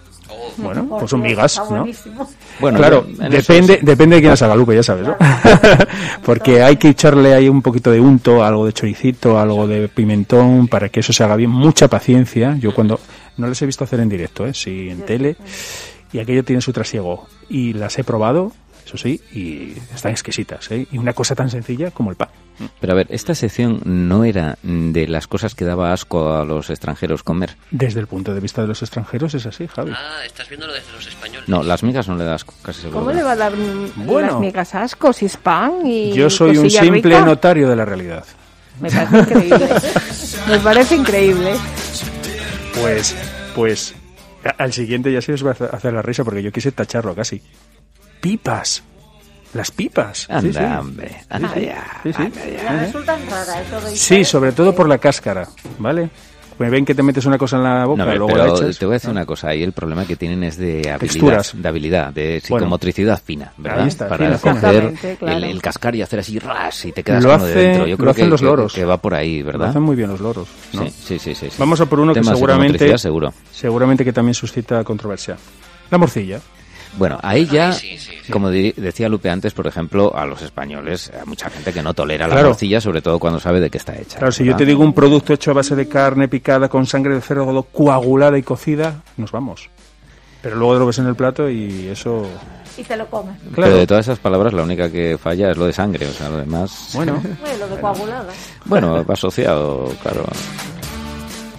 [0.57, 1.77] Bueno, pues son migas, ¿no?
[1.79, 2.29] buenísimo.
[2.59, 5.15] Bueno, claro, depende, es- depende de quién las haga, Lupe, ya sabes, ¿no?
[6.23, 10.67] Porque hay que echarle ahí un poquito de unto, algo de choricito, algo de pimentón,
[10.67, 11.49] para que eso se haga bien.
[11.49, 12.55] Mucha paciencia.
[12.59, 12.99] Yo cuando
[13.37, 14.53] no les he visto hacer en directo, ¿eh?
[14.53, 15.35] sí en tele,
[16.11, 17.27] y aquello tiene su trasiego.
[17.49, 18.51] Y las he probado,
[18.85, 20.87] eso sí, y están exquisitas, ¿eh?
[20.91, 22.29] Y una cosa tan sencilla como el pan.
[22.81, 26.69] Pero a ver, esta sección no era de las cosas que daba asco a los
[26.69, 27.55] extranjeros comer.
[27.71, 29.91] Desde el punto de vista de los extranjeros es así, Javi.
[29.95, 31.47] Ah, estás viéndolo desde los españoles.
[31.47, 32.99] No, las migas no le das asco, casi seguro.
[32.99, 33.25] ¿Cómo le no.
[33.25, 33.53] va a dar
[33.95, 34.31] Bueno.
[34.31, 37.25] las migas asco si es pan y Yo soy un simple rica?
[37.25, 38.25] notario de la realidad.
[38.79, 39.69] Me parece increíble.
[40.47, 41.53] Me parece increíble.
[42.79, 43.15] Pues,
[43.55, 43.95] pues,
[44.57, 47.41] al siguiente ya se os va a hacer la risa porque yo quise tacharlo casi.
[48.21, 48.83] Pipas.
[49.53, 50.27] Las pipas.
[50.29, 50.63] Anda, Sí, sí.
[50.79, 51.15] hombre.
[51.29, 51.87] Anda ya.
[52.03, 52.21] Sí, sí.
[52.69, 55.47] Me resulta rara eso de Sí, sobre todo por la cáscara,
[55.79, 56.09] ¿vale?
[56.59, 58.77] Me ven que te metes una cosa en la boca, No, luego la pero echas.
[58.77, 61.51] te voy a decir una cosa, ahí el problema que tienen es de habilidad, Texturas.
[61.55, 62.65] de habilidad, de Bueno.
[62.65, 63.87] psicomotricidad fina, ¿verdad?
[63.87, 64.37] Está, Para fina.
[64.39, 65.37] coger claro.
[65.37, 67.85] el, el cascar y hacer así ras y te quedas Lo como de hace- dentro.
[67.87, 68.73] Yo lo creo hacen que, los que- loros.
[68.73, 69.69] que va por ahí, Lo ¿verdad?
[69.69, 70.83] hacen muy bien los loros, ¿no?
[70.83, 71.55] Sí, sí, sí, sí, sí.
[71.57, 73.33] Vamos a por uno que seguramente, seguro.
[73.53, 75.37] seguramente que también suscita controversia.
[75.89, 76.41] La morcilla.
[76.97, 78.31] Bueno, ahí ya, sí, sí, sí.
[78.31, 81.93] como di- decía Lupe antes, por ejemplo, a los españoles, a mucha gente que no
[81.93, 84.17] tolera la morcilla, sobre todo cuando sabe de qué está hecha.
[84.17, 87.13] Claro, si yo te digo un producto hecho a base de carne picada con sangre
[87.15, 89.69] de cerdo coagulada y cocida, nos vamos.
[90.41, 92.25] Pero luego lo ves en el plato y eso...
[92.77, 93.35] Y te lo comes.
[93.41, 93.75] Pero Claro.
[93.77, 96.37] de todas esas palabras, la única que falla es lo de sangre, o sea, lo
[96.37, 96.91] demás...
[96.93, 98.27] Bueno, Bueno, lo de coagulada.
[98.65, 100.23] Bueno, va asociado, claro.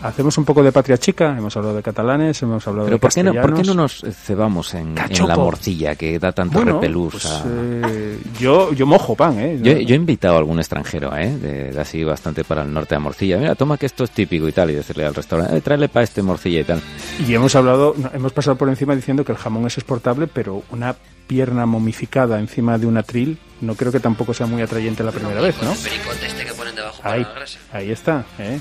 [0.02, 1.36] Hacemos un poco de patria chica.
[1.36, 4.02] Hemos hablado de catalanes, hemos hablado Pero de ¿por qué, no, ¿por qué no nos
[4.24, 7.12] cebamos en, la morcilla que da tanto Bueno, repelús?
[7.12, 9.58] pues, a- eh, yo, yo mojo pan, ¿eh?
[9.62, 11.30] Yo, yo he invitado a algún extranjero, ¿eh?
[11.36, 13.38] De, de así bastante para el norte a morcilla.
[13.38, 14.70] Mira, toma que esto es típico y tal.
[14.70, 16.80] Y decirle al restaurante, eh, tráele para este morcilla y tal.
[17.26, 20.94] Y hemos hablado, hemos pasado por encima diciendo que el jamón es exportable, pero una
[21.26, 25.40] pierna momificada encima de un atril no creo que tampoco sea muy atrayente la primera
[25.40, 25.72] vez, ¿no?
[25.74, 27.58] pericote este que ponen debajo para Ahí, la grasa.
[27.72, 28.58] ahí está, ¿eh?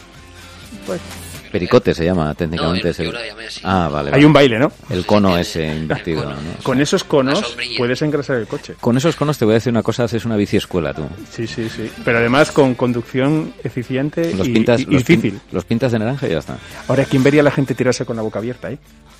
[0.86, 1.02] Pues
[1.52, 2.88] Pericote se llama No, técnicamente.
[2.88, 3.62] el- es el- yo lo llamé así.
[3.64, 4.10] Ah, vale.
[4.10, 4.26] Hay vale.
[4.26, 4.72] un baile, ¿no?
[4.90, 6.24] El cono ese invertido.
[6.24, 6.36] cono.
[6.36, 6.64] ¿no?
[6.64, 8.76] Con esos conos puedes engrasar el coche.
[8.80, 11.04] Con esos conos te voy a decir una cosa, haces una bici escuela tú.
[11.32, 11.92] Sí, sí, sí.
[12.06, 15.42] Pero además con conducción eficiente Los y, pintas, y- y los, pin- difícil.
[15.52, 16.58] los pintas de naranja y ya está.
[16.88, 18.78] Ahora, ¿quién vería a la gente tirarse con la boca abierta, eh?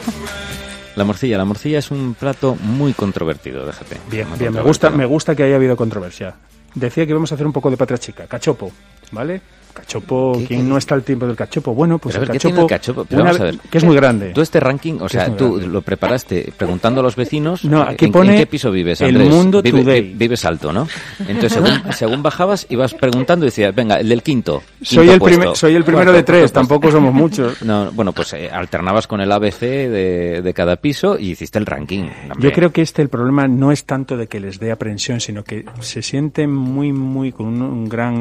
[0.96, 3.98] La morcilla, la morcilla es un plato muy controvertido, déjate.
[4.10, 6.36] Bien, bien, me gusta, me gusta que haya habido controversia.
[6.74, 8.28] Decía que íbamos a hacer un poco de patria chica.
[8.28, 8.72] Cachopo,
[9.12, 9.42] ¿vale?
[9.76, 11.74] Cachopo, ¿Qué- ¿quién qué- no está al tiempo del cachopo?
[11.76, 13.06] Bueno, pues el ver, ¿qué cachopo, el cachopo?
[13.12, 13.58] Una vamos a ver.
[13.70, 14.32] que es muy grande.
[14.34, 15.68] Tú este ranking, o sea, tú grande.
[15.68, 17.64] lo preparaste preguntando a los vecinos.
[17.66, 19.30] No, eh, aquí ¿en, pone ¿en qué piso vives, El Andrés?
[19.30, 20.14] Mundo Vive- Today.
[20.16, 20.88] vives alto, ¿no?
[21.20, 24.64] Entonces, según, según bajabas, ibas preguntando y decías, venga, el del quinto.
[24.82, 26.60] Soy el, primer- soy el primero Cuarto, de tres, puesto.
[26.60, 27.62] tampoco somos muchos.
[27.66, 31.66] No, bueno, pues eh, alternabas con el ABC de, de cada piso y hiciste el
[31.66, 32.04] ranking.
[32.04, 32.38] hombre.
[32.40, 35.44] Yo creo que este el problema no es tanto de que les dé aprensión, sino
[35.44, 38.16] que se sienten muy, muy con un, un gran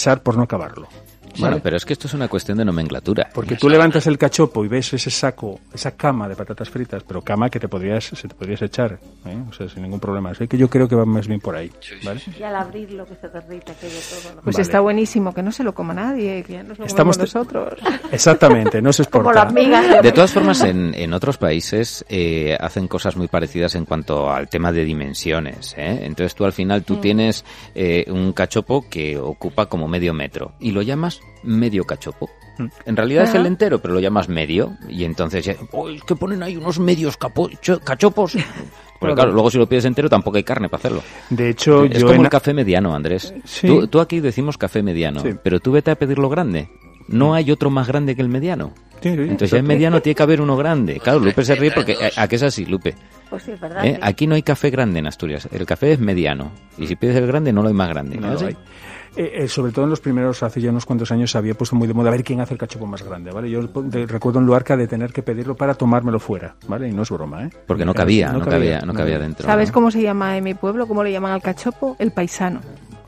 [0.00, 0.88] pesar por no acabarlo.
[1.38, 1.60] Bueno, ¿vale?
[1.62, 3.28] pero es que esto es una cuestión de nomenclatura.
[3.32, 7.22] Porque tú levantas el cachopo y ves ese saco, esa cama de patatas fritas, pero
[7.22, 9.38] cama que te podrías, se te podrías echar, ¿eh?
[9.48, 10.30] o sea, sin ningún problema.
[10.30, 11.70] Así que yo creo que va más bien por ahí,
[12.04, 12.20] ¿vale?
[12.38, 14.34] Y al abrirlo que se derrite aquello todo.
[14.36, 14.42] ¿no?
[14.42, 14.62] Pues Vale.
[14.62, 17.74] está buenísimo, que no se lo coma nadie, que ya nos lo Estamos nosotros.
[18.12, 19.44] Exactamente, no se Como exporta.
[19.44, 20.02] las migas.
[20.02, 24.48] De todas formas, en, en otros países eh, hacen cosas muy parecidas en cuanto al
[24.48, 25.74] tema de dimensiones.
[25.76, 26.00] ¿eh?
[26.02, 30.72] Entonces tú al final tú tienes eh, un cachopo que ocupa como medio metro y
[30.72, 32.30] lo llamas medio cachopo.
[32.84, 36.42] En realidad es el entero, pero lo llamas medio y entonces "Oh, es que ponen
[36.42, 38.32] ahí unos medios cachopos.
[39.00, 41.02] Porque claro, luego si lo pides entero tampoco hay carne para hacerlo.
[41.30, 43.32] De hecho, es yo como en- el café mediano, Andrés.
[43.44, 43.66] Sí.
[43.66, 45.30] Tú, tú aquí decimos café mediano, Sí.
[45.42, 46.68] pero tú vete a pedirlo grande.
[47.08, 48.74] No hay otro más grande que el mediano.
[49.02, 51.00] Sí, sí, Entonces ya en mediano tiene que haber uno grande.
[51.00, 52.94] Claro, Lupe se ríe porque ¿a, a qué es así, Lupe?
[53.30, 53.86] Pues sí, verdad.
[53.86, 53.98] ¿Eh?
[54.02, 55.48] Aquí no hay café grande en Asturias.
[55.50, 56.52] El café es mediano.
[56.76, 58.18] Y si pides el grande, no lo hay más grande.
[58.18, 58.44] No ¿Ah, lo sí?
[58.44, 58.56] hay.
[59.16, 61.74] Eh, eh, sobre todo en los primeros, hace ya unos cuantos años, se había puesto
[61.76, 63.50] muy de moda a ver quién hace el cachopo más grande, ¿vale?
[63.50, 66.88] Yo de- recuerdo en Luarca de tener que pedirlo para tomármelo fuera, ¿vale?
[66.88, 67.50] Y no es broma, ¿eh?
[67.66, 69.46] Porque no cabía, no cabía, no cabía dentro.
[69.46, 69.74] ¿Sabes ¿no?
[69.74, 70.86] cómo se llama en mi pueblo?
[70.86, 71.96] ¿Cómo le llaman al cachopo?
[71.98, 72.60] El paisano.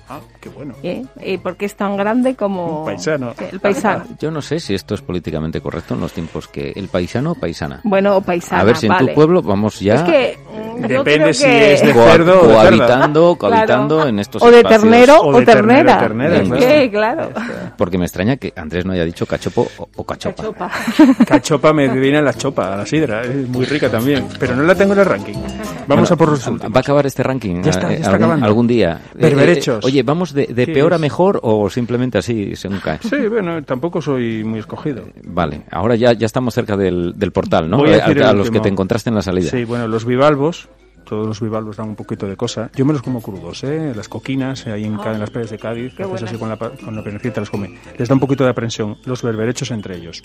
[0.09, 0.75] Ah, qué bueno.
[0.83, 1.05] ¿Eh?
[1.25, 3.33] ¿Y por qué es tan grande como Un paisano.
[3.39, 4.05] Sí, el paisano?
[4.19, 7.35] Yo no sé si esto es políticamente correcto en los tiempos que el paisano o
[7.35, 7.81] paisana.
[7.85, 8.61] Bueno, o paisana.
[8.61, 9.09] A ver si en vale.
[9.09, 10.39] tu pueblo vamos ya Es que
[10.77, 14.09] Depende creo si que- es de cerdo o de cohabitando, cohabitando Claro.
[14.11, 14.83] en estos o de espacios.
[14.83, 15.99] ternero O o, de ternera.
[15.99, 16.61] ternera, Es claro.
[16.67, 17.31] que, claro.
[17.77, 20.43] Porque me extraña que Andrés no haya dicho cachopo o, o cachopa.
[20.43, 20.71] Cachopa.
[21.27, 24.63] Cachopa me viene a la chopa, a la sidra, es muy rica también, pero no
[24.63, 25.35] la tengo en el ranking.
[25.35, 26.77] Vamos Bueno, a por los Va a últimos.
[26.79, 28.47] acabar este ranking Ya está, eh, ya está algún, acabando.
[28.47, 29.01] algún día.
[29.15, 29.85] Berberechos.
[29.85, 31.03] oye, ¿vamos de, de ¿Qué peor a es?
[31.03, 32.99] mejor o simplemente así según cae?
[33.03, 35.03] Sí, bueno, tampoco soy muy escogido.
[35.25, 37.79] Vale, ahora ya, ya estamos cerca del, del portal, ¿no?
[37.79, 39.51] Voy a Eh, decir a, el los que te encontraste en la salida.
[39.51, 40.69] Sí, bueno, los bivalvos,
[41.05, 42.71] todos los bivalvos dan un poquito de cosa.
[42.75, 43.93] Yo me los como crudos, ¿eh?
[43.95, 46.57] Las coquinas, eh, ahí en, en las playas de Cádiz, que haces así con la,
[46.57, 47.79] pa- con la penecita los come.
[47.99, 50.23] Les da un poquito de aprensión, los berberechos entre ellos.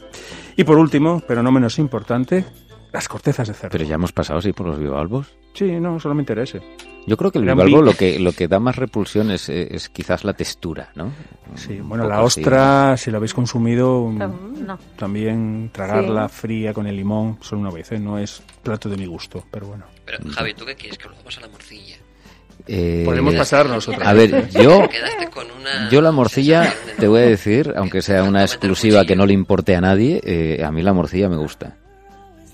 [0.56, 2.46] Y por último, pero no menos importante,
[2.94, 3.72] las cortezas de cerdo.
[3.72, 5.28] Pero ya hemos pasado, sí, por los bivalvos.
[5.54, 6.62] Sí, no, solamente era ese.
[7.08, 9.90] Yo creo que el bivalvo bi- lo que, lo que da más repulsión es, es
[9.90, 11.12] quizás la textura, ¿no?
[11.56, 12.42] Sí, Un bueno, la así.
[12.42, 14.78] ostra, si la habéis consumido, mm, No.
[14.98, 18.00] también tragarla fría con el limón, solo una vez, ¿eh?
[18.00, 19.86] No es plato de mi gusto, pero bueno.
[20.08, 20.98] Pero Javi, ¿tú qué quieres?
[20.98, 21.98] Que lo vamos a la morcilla.
[22.66, 24.06] Eh, Podemos pasar nosotros.
[24.08, 28.24] A ver, yo, Quedaste con una yo la morcilla, te voy a decir, aunque sea
[28.24, 31.76] una exclusiva que no le importe a nadie, eh, a mí la morcilla me gusta.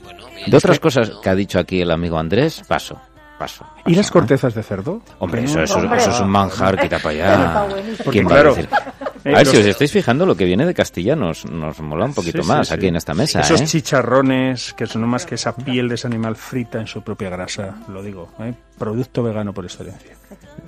[0.03, 1.21] Bueno, mira, De otras cosas no.
[1.21, 2.99] que ha dicho aquí el amigo Andrés, paso,
[3.37, 3.65] paso.
[3.85, 4.11] ¿Y las ¿eh?
[4.11, 5.01] cortezas de cerdo?
[5.19, 7.67] Hombre, eso, eso, es un manjar, quita para allá.
[8.11, 8.69] ¿Quién va a decir?
[9.33, 12.13] A ver, si os estáis fijando, lo que viene de Castilla nos, nos mola un
[12.13, 12.73] poquito Sí, más sí.
[12.73, 13.65] aquí en esta mesa, Esos ¿eh?
[13.65, 17.29] chicharrones que son no más que esa piel de ese animal frita en su propia
[17.29, 18.53] grasa, lo digo, ¿eh?
[18.77, 20.15] producto vegano por excelencia.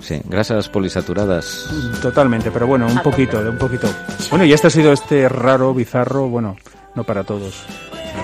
[0.00, 1.68] Sí, grasas polisaturadas.
[2.00, 3.88] Totalmente, pero bueno, un poquito, de un poquito.
[4.30, 6.56] Bueno, y este ha sido este raro, bizarro, bueno,
[6.94, 7.62] no para todos,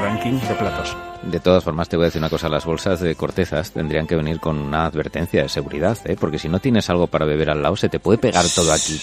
[0.00, 0.96] ranking de platos.
[1.22, 4.16] De todas formas, te voy a decir una cosa, las bolsas de cortezas tendrían que
[4.16, 6.16] venir con una advertencia de seguridad, ¿eh?
[6.18, 9.00] porque si no tienes algo para beber al lado, se te puede pegar todo aquí.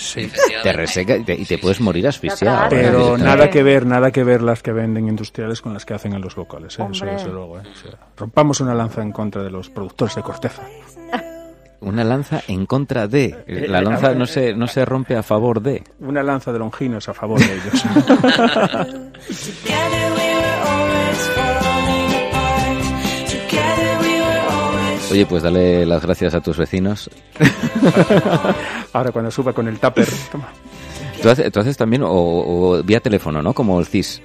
[0.61, 2.67] Te reseca y te, y te puedes morir asfixiado.
[2.69, 6.13] Pero nada que ver, nada que ver las que venden industriales con las que hacen
[6.13, 6.87] en los locales, ¿eh?
[6.91, 7.59] eso desde luego.
[7.59, 7.63] ¿eh?
[7.71, 10.63] O sea, rompamos una lanza en contra de los productores de corteza.
[11.81, 13.45] Una lanza en contra de.
[13.47, 15.81] La lanza no se, no se rompe a favor de.
[15.99, 17.85] Una lanza de longinos a favor de ellos.
[25.11, 27.09] Oye, pues dale las gracias a tus vecinos.
[28.93, 30.49] Ahora cuando suba con el tupper, toma.
[31.21, 33.53] Tú haces, tú haces también, o, o vía teléfono, ¿no?
[33.53, 34.21] Como el CIS.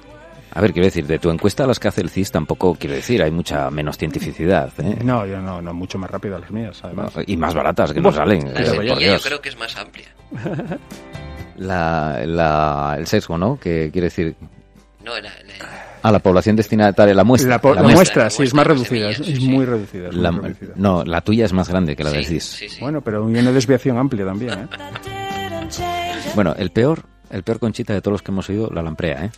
[0.53, 2.95] A ver, quiero decir, de tu encuesta a las que hace el CIS tampoco quiero
[2.95, 4.99] decir, hay mucha menos cientificidad, ¿eh?
[5.03, 7.11] No, yo no, no, mucho más rápido a las mías, además.
[7.27, 8.53] Y más baratas que no Buah, salen.
[8.53, 9.23] La eh, yo Dios.
[9.25, 10.07] creo que es más amplia.
[11.57, 13.57] La, la- el sesgo, ¿no?
[13.57, 14.35] Que quiere decir
[15.01, 17.49] No, la, la- a la población destinataria, la muestra.
[17.49, 19.49] La, po- la muestra, muestra, la sí, es más de reducida, es, semillas, es sí,
[19.49, 20.09] muy reducida.
[20.09, 20.73] es La- muy reducida.
[20.75, 22.43] no, la tuya es más grande que la sí, CIS.
[22.43, 22.77] sí, sí.
[22.81, 24.67] Bueno, pero hay una desviación amplia también, ¿eh?
[26.35, 29.31] Bueno, el peor, el peor conchita de todos los que hemos oído, la lamprea, ¿eh?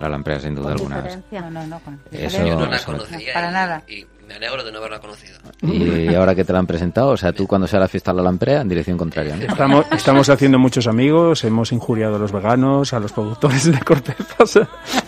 [0.00, 1.04] La lamprea, sin duda alguna.
[1.30, 1.80] No, no, no.
[1.80, 3.82] Con Eso- yo no la conocía para y, nada.
[3.86, 5.38] y me alegro de no haberla conocido.
[5.62, 8.16] Y ahora que te la han presentado, o sea, tú cuando sea la fiesta de
[8.18, 9.42] la lamprea, en dirección contraria, ¿no?
[9.44, 14.60] Estamos, estamos haciendo muchos amigos, hemos injuriado a los veganos, a los productores de cortezas.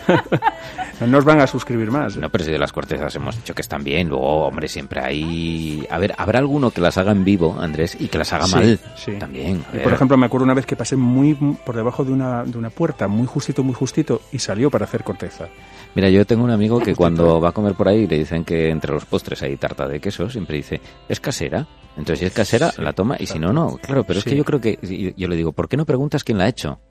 [1.01, 2.15] no nos van a suscribir más.
[2.15, 2.19] ¿eh?
[2.19, 5.85] No, pero si de las cortezas hemos dicho que están bien, luego, hombre, siempre hay...
[5.89, 8.55] A ver, habrá alguno que las haga en vivo, Andrés, y que las haga Sí,
[8.55, 8.79] mal.
[8.95, 9.11] sí.
[9.19, 9.63] También.
[9.73, 11.33] Y, por ejemplo, me acuerdo una vez que pasé muy
[11.65, 15.03] por debajo de una, de una puerta, muy justito, muy justito, y salió para hacer
[15.03, 15.47] corteza.
[15.95, 18.69] Mira, yo tengo un amigo que cuando va a comer por ahí le dicen que
[18.69, 21.65] entre los postres hay tarta de queso, siempre dice, ¿es casera?
[21.95, 23.77] Entonces, si es casera, la toma y si no, no.
[23.77, 24.77] Claro, pero es que yo creo que,
[25.15, 26.81] yo le digo, ¿por qué no preguntas quién la ha hecho?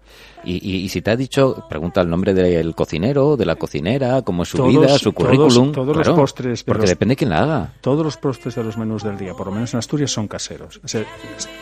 [0.44, 4.22] Y, y- y si te ha dicho, pregunta el nombre del cocinero, de la cocinera,
[4.22, 5.72] cómo es su Todos- vida, su todos- currículum.
[5.72, 7.72] todos los claro, postres de Porque los- depende quién la haga.
[7.80, 10.80] Todos los postres de los menús del día, por lo menos en Asturias, son caseros.
[10.84, 11.04] O sea,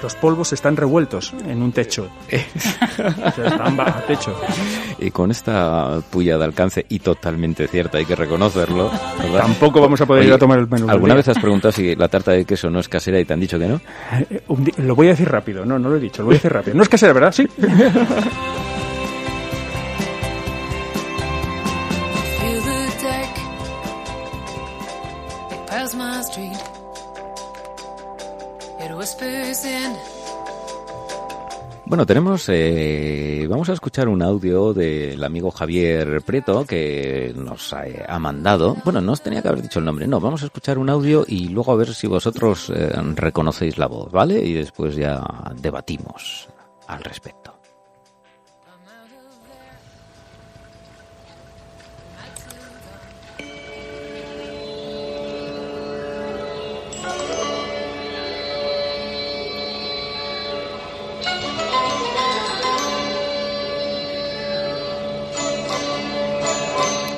[0.02, 2.08] los polvos están revueltos en un techo.
[2.26, 4.34] O sea, están bajo techo.
[4.98, 8.90] Y con esta puya de alcance y totalmente cierta, hay que reconocerlo.
[9.18, 9.40] ¿verdad?
[9.42, 12.08] Tampoco vamos a poder ir a tomar el menú ¿Alguna vez has preguntado si la
[12.08, 13.80] tarta de queso no es casera y te han dicho que no?
[14.30, 14.42] Eh,
[14.78, 16.76] Lo voy a decir rápido, no, no lo he dicho, lo voy a decir rápido.
[16.76, 17.32] No es casera, ¿verdad?
[17.32, 17.46] Sí.
[31.85, 37.85] Bueno, tenemos, eh, vamos a escuchar un audio del amigo Javier Prieto que nos ha,
[38.09, 38.77] ha mandado.
[38.83, 41.25] Bueno, no os tenía que haber dicho el nombre, no, vamos a escuchar un audio
[41.29, 44.42] y luego a ver si vosotros eh, reconocéis la voz, ¿vale?
[44.42, 45.22] Y después ya
[45.61, 46.48] debatimos
[46.87, 47.51] al respecto.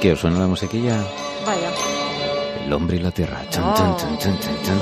[0.04, 1.02] ¿Qué os suena la musiquilla?
[1.46, 1.70] Vaya.
[2.66, 3.40] El hombre y la tierra.
[3.48, 4.78] Chan, chan, chan, chan, chan, chan.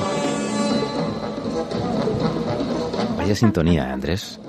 [3.16, 4.40] Vaya sintonía, ¿eh, Andrés.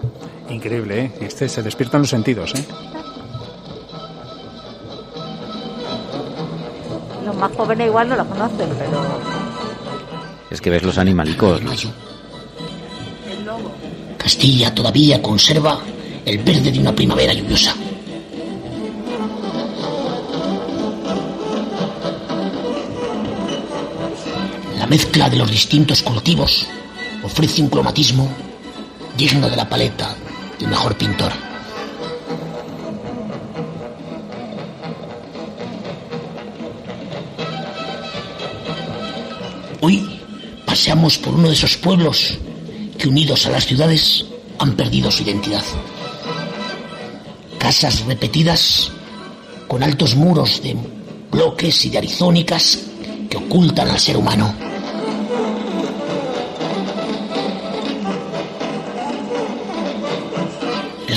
[0.49, 1.11] Increíble, ¿eh?
[1.21, 2.65] Este se despiertan los sentidos, ¿eh?
[7.23, 9.03] Los más jóvenes igual no la conocen, pero
[10.49, 11.61] Es que ves los animalicos.
[11.61, 11.89] mayo.
[14.17, 15.77] Castilla todavía conserva
[16.25, 17.75] el verde de una primavera lluviosa.
[24.83, 26.67] La mezcla de los distintos cultivos
[27.23, 28.27] ofrece un cromatismo
[29.15, 30.13] digno de la paleta
[30.59, 31.31] del mejor pintor.
[39.79, 40.19] Hoy
[40.65, 42.37] paseamos por uno de esos pueblos
[42.97, 44.25] que unidos a las ciudades
[44.59, 45.63] han perdido su identidad.
[47.57, 48.91] Casas repetidas
[49.65, 50.75] con altos muros de
[51.31, 52.79] bloques y de arizónicas
[53.29, 54.62] que ocultan al ser humano.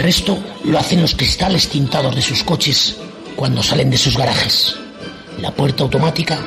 [0.06, 2.96] Resto lo hacen los cristales tintados de sus coches
[3.34, 4.76] cuando salen de sus garajes.
[5.40, 6.38] La puerta automática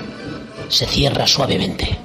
[0.70, 2.00] se cierra suavemente.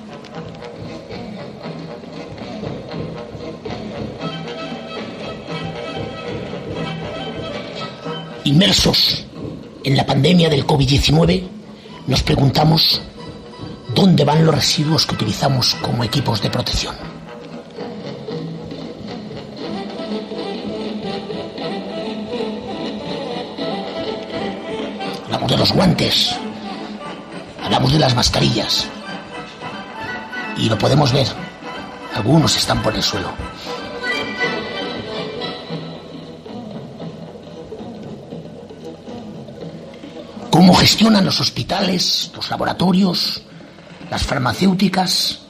[8.43, 9.25] Inmersos
[9.85, 11.45] en la pandemia del COVID-19,
[12.09, 13.01] nos preguntamos
[13.95, 17.14] dónde van los residuos que utilizamos como equipos de protección.
[25.65, 26.37] Los guantes,
[27.65, 28.87] hablamos de las mascarillas
[30.59, 31.27] y lo podemos ver.
[32.15, 33.31] Algunos están por el suelo.
[40.51, 43.43] cómo gestionan los hospitales, los laboratorios,
[44.11, 45.41] las farmacéuticas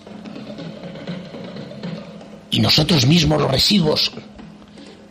[2.53, 4.13] y nosotros mismos los residuos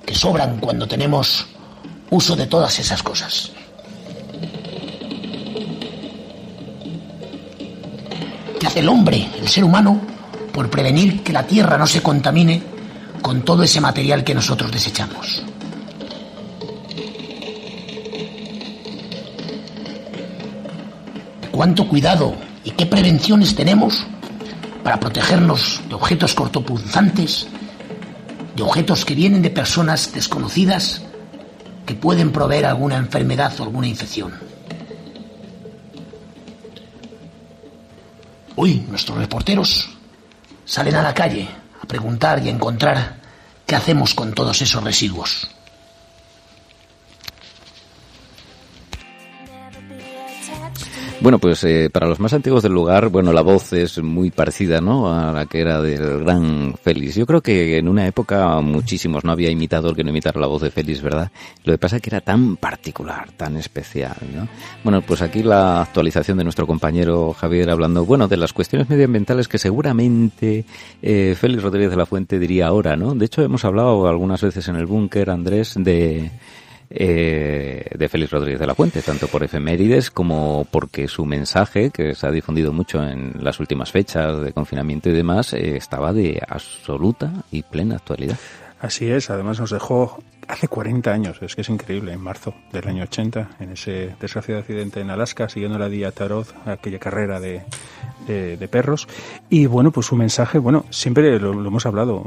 [0.06, 1.46] que sobran cuando tenemos
[2.10, 3.53] uso de todas esas cosas.
[8.76, 10.00] El hombre, el ser humano,
[10.52, 12.62] por prevenir que la tierra no se contamine
[13.22, 15.44] con todo ese material que nosotros desechamos?
[21.54, 24.06] cuánto cuidado y qué prevenciones tenemos
[24.84, 27.48] para protegernos de objetos cortopunzantes,
[28.56, 31.04] de objetos que vienen de personas desconocidas
[31.86, 34.34] que pueden proveer alguna enfermedad o alguna infección.
[38.64, 39.90] Hoy nuestros reporteros
[40.64, 41.50] salen a la calle
[41.82, 43.18] a preguntar y a encontrar
[43.68, 45.50] qué hacemos con todos esos residuos.
[51.24, 54.82] Bueno, pues eh, para los más antiguos del lugar, bueno, la voz es muy parecida,
[54.82, 55.10] ¿no?
[55.10, 57.16] A la que era del gran Félix.
[57.16, 60.64] Yo creo que en una época muchísimos no había imitador que no imitara la voz
[60.64, 61.32] de Félix, ¿verdad?
[61.64, 64.50] Lo que pasa es que era tan particular, tan especial, ¿no?
[64.84, 69.48] Bueno, pues aquí la actualización de nuestro compañero Javier hablando, bueno, de las cuestiones medioambientales
[69.48, 70.66] que seguramente
[71.02, 73.16] eh, Félix Rodríguez de la Fuente diría ahora, ¿no?
[73.16, 76.32] De hecho, hemos hablado algunas veces en el búnker, Andrés, de
[76.96, 82.14] eh, de Félix Rodríguez de la Fuente, tanto por efemérides como porque su mensaje, que
[82.14, 86.40] se ha difundido mucho en las últimas fechas de confinamiento y demás, eh, estaba de
[86.48, 88.38] absoluta y plena actualidad.
[88.80, 92.88] Así es, además nos dejó hace 40 años, es que es increíble, en marzo del
[92.88, 97.64] año 80, en ese desgraciado accidente en Alaska, siguiendo la Día Tarot, aquella carrera de,
[98.28, 99.08] de, perros.
[99.50, 102.24] Y bueno, pues su mensaje, bueno, siempre lo, lo hemos hablado,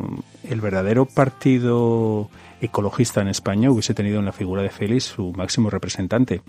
[0.48, 5.70] el verdadero partido ecologista en España hubiese tenido en la figura de Félix su máximo
[5.70, 6.42] representante.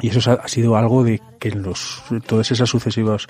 [0.00, 3.26] Y eso ha sido algo de que en los, todas esas sucesivas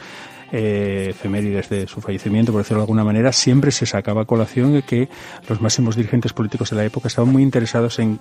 [0.51, 4.73] eh, efemérides de su fallecimiento, por decirlo de alguna manera, siempre se sacaba a colación
[4.73, 5.09] de que
[5.49, 8.19] los máximos dirigentes políticos de la época estaban muy interesados en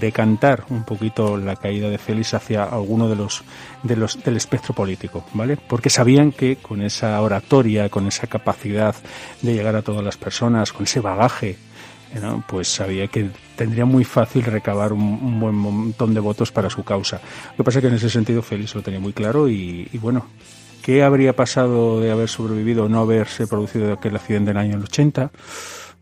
[0.00, 3.44] decantar un poquito la caída de Félix hacia alguno de los,
[3.82, 5.56] de los del espectro político, ¿vale?
[5.56, 8.94] Porque sabían que con esa oratoria, con esa capacidad
[9.42, 11.58] de llegar a todas las personas, con ese bagaje
[12.46, 17.20] pues sabía que tendría muy fácil recabar un, buen montón de votos para su causa.
[17.52, 19.98] Lo que pasa es que en ese sentido Félix lo tenía muy claro y, y
[19.98, 20.26] bueno,
[20.82, 24.82] ¿qué habría pasado de haber sobrevivido o no haberse producido aquel accidente en el año
[24.82, 25.30] 80?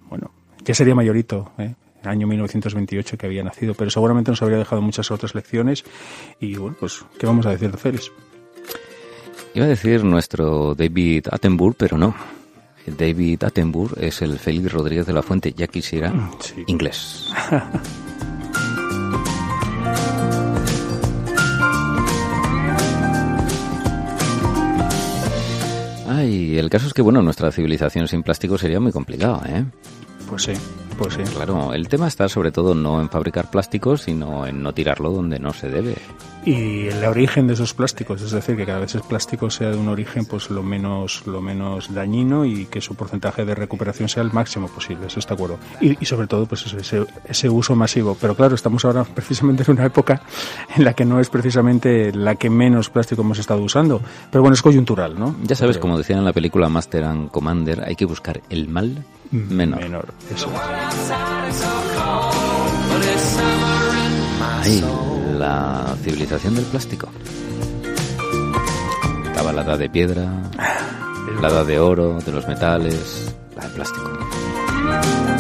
[0.08, 0.30] Bueno,
[0.64, 1.74] ya sería mayorito, ¿eh?
[2.02, 5.84] el año 1928 que había nacido, pero seguramente nos habría dejado muchas otras lecciones
[6.40, 8.10] y bueno, pues, ¿qué vamos a decir de Félix?
[9.54, 12.14] Iba a decir nuestro David Attenborough, pero no.
[12.86, 16.30] David Attenborough es el Félix Rodríguez de la Fuente, ya quisiera mm,
[16.66, 17.32] inglés.
[26.08, 29.64] Ay, el caso es que, bueno, nuestra civilización sin plástico sería muy complicada, ¿eh?
[30.28, 30.52] Pues sí
[31.02, 31.34] pues sí.
[31.34, 35.38] Claro, el tema está sobre todo no en fabricar plásticos, sino en no tirarlo donde
[35.38, 35.96] no se debe.
[36.44, 39.76] Y el origen de esos plásticos, es decir, que cada vez el plástico sea de
[39.76, 44.24] un origen pues lo menos lo menos dañino y que su porcentaje de recuperación sea
[44.24, 45.58] el máximo posible, eso está acuerdo.
[45.80, 48.16] Y, y sobre todo pues ese, ese uso masivo.
[48.20, 50.22] Pero claro, estamos ahora precisamente en una época
[50.74, 54.00] en la que no es precisamente la que menos plástico hemos estado usando.
[54.30, 55.36] Pero bueno, es coyuntural, ¿no?
[55.44, 59.04] Ya sabes, como decían en la película Master and Commander, hay que buscar el mal
[59.32, 59.80] menor.
[59.80, 60.48] Menor, eso.
[64.40, 64.84] Ay,
[65.38, 67.08] la civilización del plástico.
[69.26, 70.30] Estaba la edad de piedra,
[71.40, 74.10] la edad de oro, de los metales, la de plástico.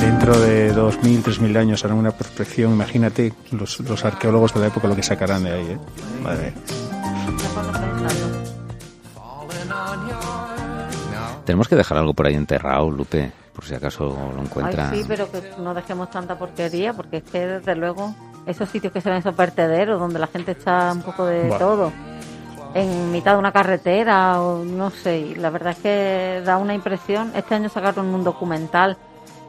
[0.00, 4.88] Dentro de 2.000, 3.000 años harán una prospección, imagínate los, los arqueólogos de la época
[4.88, 5.78] lo que sacarán de ahí, ¿eh?
[6.22, 6.54] Madre mía.
[11.44, 13.32] Tenemos que dejar algo por ahí enterrado, Lupe,
[13.62, 14.92] por si acaso lo Ay, encuentran.
[14.92, 18.12] sí, pero que no dejemos tanta porquería, porque es que desde luego
[18.44, 21.58] esos sitios que se ven esos vertederos donde la gente echa un poco de Buah.
[21.58, 21.92] todo
[22.74, 27.30] en mitad de una carretera o no sé, la verdad es que da una impresión.
[27.36, 28.96] Este año sacaron un documental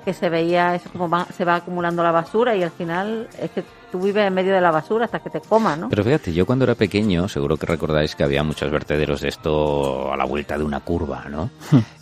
[0.04, 3.52] que se veía eso como va- se va acumulando la basura y al final es
[3.52, 5.90] que tú vives en medio de la basura hasta que te coma, ¿no?
[5.90, 10.12] Pero fíjate, yo cuando era pequeño, seguro que recordáis que había muchos vertederos de esto
[10.12, 11.50] a la vuelta de una curva, ¿no?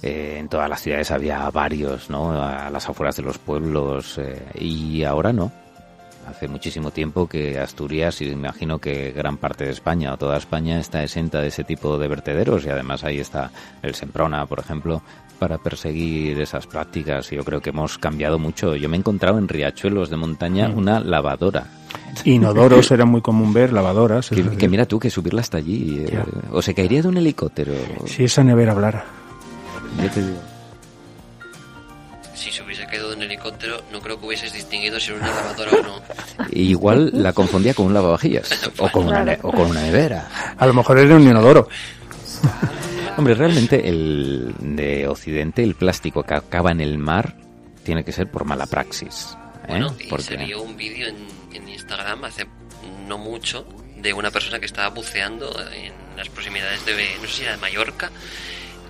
[0.01, 2.31] Eh, en todas las ciudades había varios, ¿no?
[2.41, 5.51] A las afueras de los pueblos eh, y ahora no.
[6.27, 10.37] Hace muchísimo tiempo que Asturias y me imagino que gran parte de España o toda
[10.37, 13.51] España está exenta de ese tipo de vertederos y además ahí está
[13.81, 15.01] el Semprona, por ejemplo,
[15.39, 17.29] para perseguir esas prácticas.
[17.31, 18.75] Yo creo que hemos cambiado mucho.
[18.75, 21.65] Yo me he encontrado en riachuelos de montaña una lavadora.
[22.23, 24.29] Inodoros era muy común ver, lavadoras.
[24.29, 26.05] Que, mira tú, que subirla hasta allí.
[26.07, 27.73] eh, o se caería de un helicóptero.
[28.05, 29.05] Si esa nevera hablara.
[30.01, 30.39] Yo te digo.
[32.35, 35.71] Si hubiese caído de un helicóptero, no creo que hubieses distinguido si era una lavadora
[35.71, 36.01] o no.
[36.51, 38.49] Igual la confundía con un lavavajillas.
[38.77, 40.55] O con, una, o con una nevera.
[40.57, 41.67] A lo mejor era un inodoro.
[43.17, 47.35] Hombre, realmente el de Occidente, el plástico que acaba en el mar,
[47.83, 49.35] tiene que ser por mala praxis.
[49.63, 49.67] ¿eh?
[49.69, 51.15] Bueno, y Porque- se vio un vídeo en,
[51.53, 52.45] en Instagram hace
[53.07, 53.65] no mucho
[53.97, 57.57] de una persona que estaba buceando en las proximidades de, no sé si era de
[57.57, 58.09] Mallorca,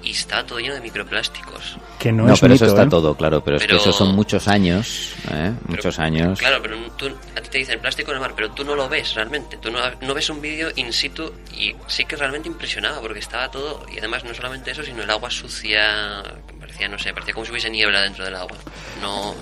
[0.03, 1.77] y estaba todo lleno de microplásticos.
[1.99, 2.89] Que no, No, es pero mito, eso está ¿eh?
[2.89, 5.53] todo claro, pero, es que esos son muchos años, ¿eh?
[5.67, 6.39] muchos años.
[6.39, 8.89] Claro, pero tú, a ti te dicen plástico en el mar, pero tú no lo
[8.89, 9.57] ves realmente.
[9.57, 13.49] Tú no, no ves un vídeo in situ y sí que realmente impresionaba porque estaba
[13.49, 13.85] todo.
[13.93, 16.23] Y además, no solamente eso, sino el agua sucia.
[16.59, 18.57] Parecía, no sé, parecía como si hubiese niebla dentro del agua.
[19.01, 19.35] No.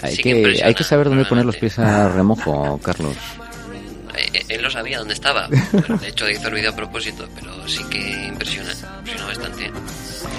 [0.00, 3.16] Hay, sí que, hay que saber dónde poner los pies a remojo, Carlos.
[4.18, 5.48] Eh, Él lo sabía dónde estaba.
[5.72, 8.72] pero de hecho, hizo el vídeo a propósito, pero sí que impresiona.
[8.98, 9.64] Impresiona bastante.
[9.64, 9.70] Hay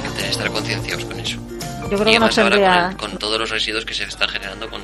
[0.03, 1.37] que tener- estar concienciados con eso.
[1.37, 2.95] Yo creo y que además ahora tendría...
[2.97, 4.81] con, con todos los residuos que se están generando con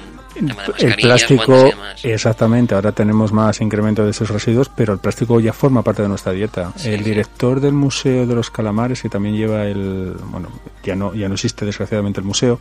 [0.80, 1.70] el plástico,
[2.04, 6.10] exactamente, ahora tenemos más incremento de esos residuos, pero el plástico ya forma parte de
[6.10, 6.74] nuestra dieta.
[6.76, 7.10] Sí, el sí.
[7.12, 10.50] director del Museo de los Calamares, que también lleva el, bueno,
[10.84, 12.60] ya no, ya no existe desgraciadamente el museo,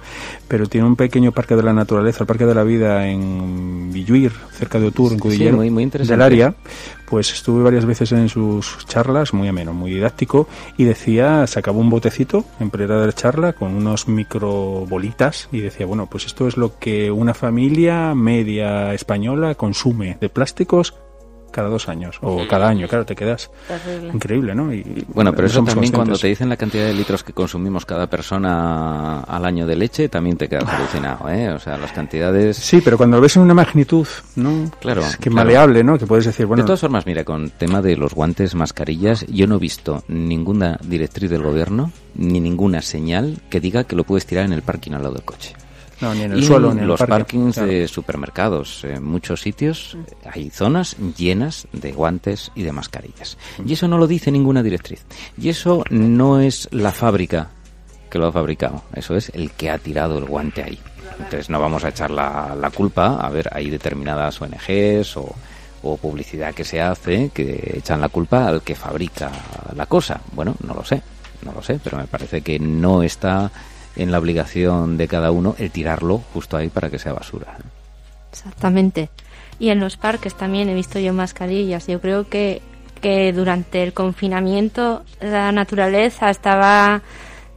[0.48, 4.32] pero tiene un pequeño parque de la naturaleza, el Parque de la Vida en Villuir,
[4.52, 6.12] cerca de Otur, en Cudillero, muy- muy interesante.
[6.12, 6.54] del área,
[7.06, 11.90] pues estuve varias veces en sus charlas, muy ameno, muy didáctico, y decía, sacaba un
[11.90, 16.56] botecito en plena de la charla con unos microbolitas y decía, bueno, pues esto es
[16.56, 17.63] lo que una familia
[18.14, 20.94] media española consume de plásticos
[21.54, 24.10] cada dos años o cada año, claro, te quedas Terrible.
[24.12, 24.74] increíble, ¿no?
[24.74, 27.86] Y, Bueno, pero no eso también cuando te dicen la cantidad de litros que consumimos
[27.86, 31.50] cada persona al año de leche, también te quedas alucinado, ¿eh?
[31.50, 32.56] O sea, las cantidades...
[32.56, 34.68] Sí, pero cuando lo ves en una magnitud, ¿no?
[34.80, 35.46] Claro, Es que claro.
[35.46, 35.96] maleable, ¿no?
[35.96, 39.46] Que puedes decir, bueno, de todas formas, mira, con tema de los guantes, mascarillas, yo
[39.46, 44.26] no he visto ninguna directriz del gobierno ni ninguna señal que diga que lo puedes
[44.26, 45.54] tirar en el parking al lado del coche.
[46.04, 47.24] No, ni en el y suelo, en ni en los el parque.
[47.24, 47.68] parkings Claro.
[47.70, 49.96] de supermercados, en muchos sitios
[50.32, 53.36] hay zonas llenas de guantes y de mascarillas.
[53.66, 55.04] Y eso no lo dice ninguna directriz.
[55.36, 57.50] Y eso no es la fábrica
[58.10, 60.78] que lo ha fabricado, eso es el que ha tirado el guante ahí.
[61.18, 65.34] Entonces no vamos a echar la, la culpa, a ver, hay determinadas ONGs o,
[65.82, 69.30] o publicidad que se hace que echan la culpa al que fabrica
[69.76, 70.20] la cosa.
[70.32, 71.02] Bueno, no lo sé,
[71.44, 73.50] no lo sé, pero me parece que no está
[73.96, 77.56] en la obligación de cada uno el tirarlo justo ahí para que sea basura.
[78.32, 79.10] Exactamente.
[79.58, 81.86] Y en los parques también he visto yo mascarillas.
[81.86, 82.60] Yo creo que,
[83.00, 87.02] que durante el confinamiento la naturaleza estaba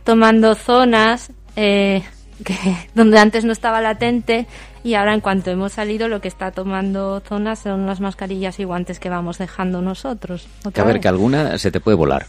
[0.04, 2.04] tomando zonas eh,
[2.46, 2.56] que,
[2.94, 4.48] donde antes no estaba latente
[4.84, 8.64] y ahora en cuanto hemos salido lo que está tomando zonas son las mascarillas y
[8.64, 10.48] guantes que vamos dejando nosotros.
[10.74, 11.02] Que a ver, vez.
[11.02, 12.26] que alguna se te puede volar.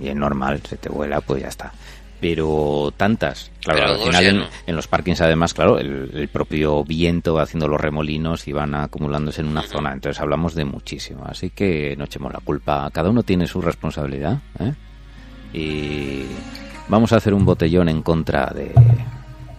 [0.00, 1.72] Y es normal, se te vuela, pues ya está.
[2.28, 4.46] Pero tantas, claro, Pero al final en, no.
[4.66, 8.74] en los parkings además, claro, el, el propio viento va haciendo los remolinos y van
[8.74, 9.92] acumulándose en una zona.
[9.92, 11.24] Entonces hablamos de muchísimo.
[11.24, 12.90] Así que no echemos la culpa.
[12.92, 14.40] Cada uno tiene su responsabilidad.
[14.58, 14.74] ¿eh?
[15.52, 16.24] Y
[16.88, 18.72] vamos a hacer un botellón en contra de,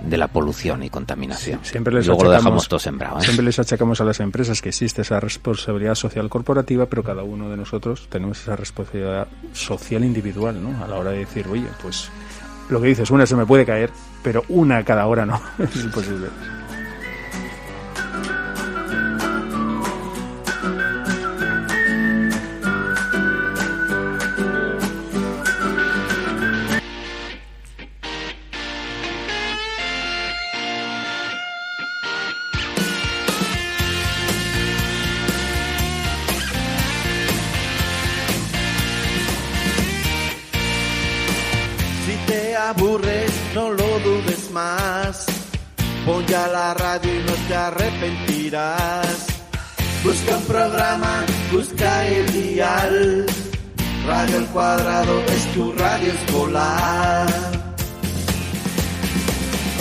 [0.04, 1.62] de la polución y contaminación.
[1.64, 3.20] Siempre les Y luego lo dejamos todo sembrado.
[3.20, 3.22] ¿eh?
[3.22, 7.50] Siempre les achacamos a las empresas que existe esa responsabilidad social corporativa, pero cada uno
[7.50, 10.84] de nosotros tenemos esa responsabilidad social individual, ¿no?
[10.84, 12.10] A la hora de decir, oye, pues
[12.70, 13.92] lo que dices, una se me puede caer,
[14.24, 15.42] pero una cada hora no.
[15.60, 16.28] es imposible.
[54.58, 57.28] Cuadrado es tu radio escolar.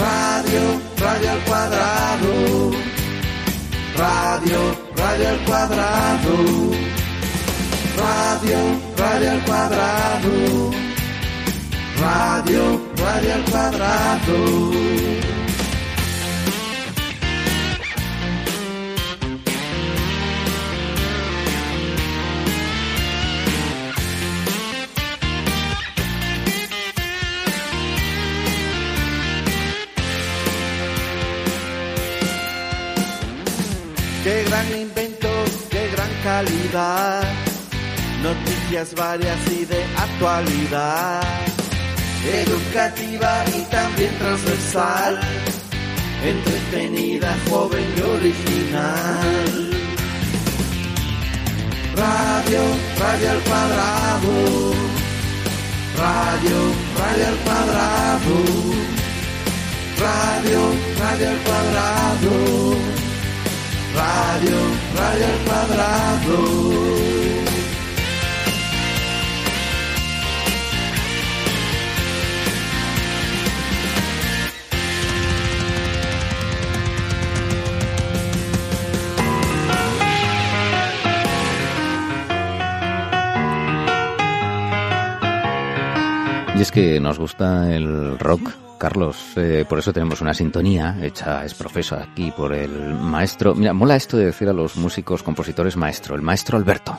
[0.04, 0.62] Radio,
[0.98, 2.70] radio al cuadrado.
[3.96, 4.58] Radio,
[4.96, 6.34] radio al cuadrado.
[8.04, 8.58] Radio,
[8.98, 10.70] radio al cuadrado.
[12.02, 12.62] Radio,
[12.98, 15.35] radio al cuadrado.
[34.26, 35.28] Qué gran invento,
[35.70, 37.22] qué gran calidad.
[38.24, 41.22] Noticias varias y de actualidad.
[42.24, 45.20] Educativa y también transversal.
[46.24, 49.70] Entretenida, joven y original.
[51.94, 52.62] Radio,
[52.98, 54.72] radio al cuadrado.
[56.02, 56.58] Radio,
[56.98, 58.34] radio al cuadrado.
[60.00, 60.60] Radio,
[60.98, 62.65] radio al cuadrado.
[64.36, 64.58] Radio,
[64.98, 66.76] radio al cuadrado.
[86.56, 91.44] Y es que nos gusta el rock, Carlos, eh, por eso tenemos una sintonía hecha,
[91.44, 93.54] es profesor aquí por el maestro.
[93.54, 96.98] Mira, mola esto de decir a los músicos, compositores maestro, el maestro Alberto.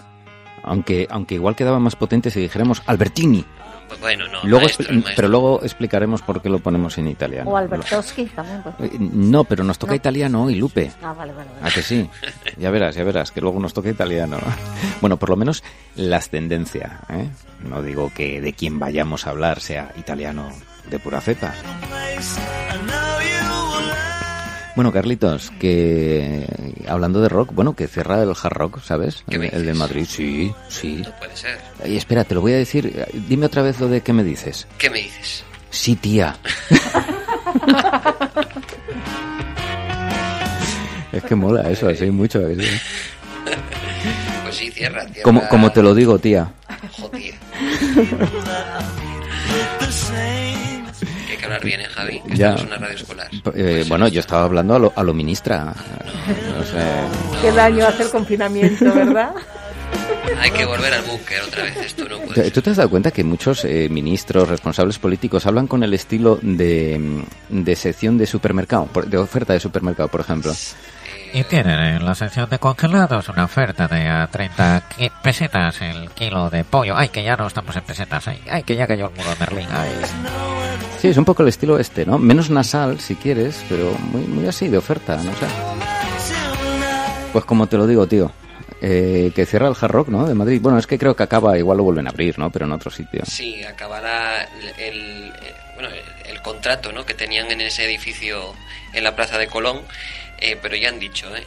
[0.64, 3.46] Aunque, aunque igual quedaba más potente si dijéramos Albertini.
[3.88, 5.14] Pues bueno, no, Luego maestro, maestro.
[5.16, 7.50] pero luego explicaremos por qué lo ponemos en italiano.
[7.52, 8.62] O Albertowski también.
[8.64, 8.92] Pues.
[8.92, 9.96] Eh, No, pero nos toca No.
[9.96, 10.92] italiano hoy, Lupe.
[11.02, 11.50] Ah, vale, vale.
[11.62, 11.70] vale.
[11.70, 12.10] ¿A que sí?
[12.58, 14.40] Ya verás, ya verás, que luego nos toca italiano.
[15.00, 15.64] Bueno, por lo menos
[15.96, 17.00] la ascendencia.
[17.10, 17.30] ¿eh?
[17.64, 20.50] No digo que de quien vayamos a hablar sea italiano
[20.90, 21.54] de pura cepa.
[24.76, 26.46] Bueno, Carlitos, que
[26.88, 29.24] hablando de rock, bueno, que cierra el hard rock, ¿sabes?
[29.28, 29.74] ¿Qué El, el de?
[29.74, 31.02] Madrid, sí, sí.
[31.04, 31.58] No puede ser.
[31.84, 33.08] Y espera, te lo voy a decir.
[33.28, 34.68] Dime otra vez lo de qué me dices.
[34.78, 35.44] ¿Qué me dices?
[35.72, 36.36] Sí, tía.
[41.12, 42.40] es que mola eso, así mucho.
[42.44, 45.24] Pues sí, cierra, cierra.
[45.24, 46.52] Como, como te lo digo, tía.
[46.92, 47.34] Joder.
[51.38, 52.22] Que hay que hablar bien, ¿eh, Javi?
[52.22, 52.50] Que Ya.
[52.50, 53.28] estamos en una radio escolar.
[53.56, 55.66] Eh, bueno, yo estaba hablando a lo, a lo ministra.
[55.66, 57.42] No sé.
[57.42, 59.32] Qué daño hace el confinamiento, ¿verdad?
[60.42, 61.78] Hay que volver al búnker otra vez.
[61.78, 65.68] Esto no puede ¿Tú te has dado cuenta que muchos eh, ministros, responsables políticos hablan
[65.68, 70.54] con el estilo de, de sección de supermercado, por- de oferta de supermercado, por ejemplo?
[71.34, 76.10] Y tienen en la sección de congelados una oferta de a 30 qui- pesetas el
[76.12, 76.96] kilo de pollo.
[76.96, 78.28] Ay, que ya no estamos en pesetas.
[78.28, 79.68] Ay, ay que ya cayó el muro de Berlín.
[79.72, 79.90] Ay.
[81.02, 82.18] Sí, es un poco el estilo este, ¿no?
[82.18, 85.46] Menos nasal, si quieres, pero muy, muy así, de oferta, no sé.
[87.32, 88.32] Pues como te lo digo, tío,
[88.82, 90.26] eh, que cierra el Hard Rock, ¿no?
[90.26, 90.60] De Madrid.
[90.62, 92.50] Bueno, es que creo que acaba, igual lo vuelven a abrir, ¿no?
[92.52, 93.22] Pero en otro sitio.
[93.28, 95.34] Sí, acabará el, el-
[95.76, 95.90] bueno,
[96.26, 97.06] el contrato ¿no?
[97.06, 98.54] que tenían en ese edificio
[98.94, 99.82] en la Plaza de Colón,
[100.40, 101.44] eh, pero ya han dicho ¿eh?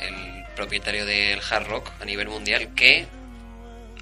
[0.00, 3.06] el, el propietario del Hard Rock a nivel mundial que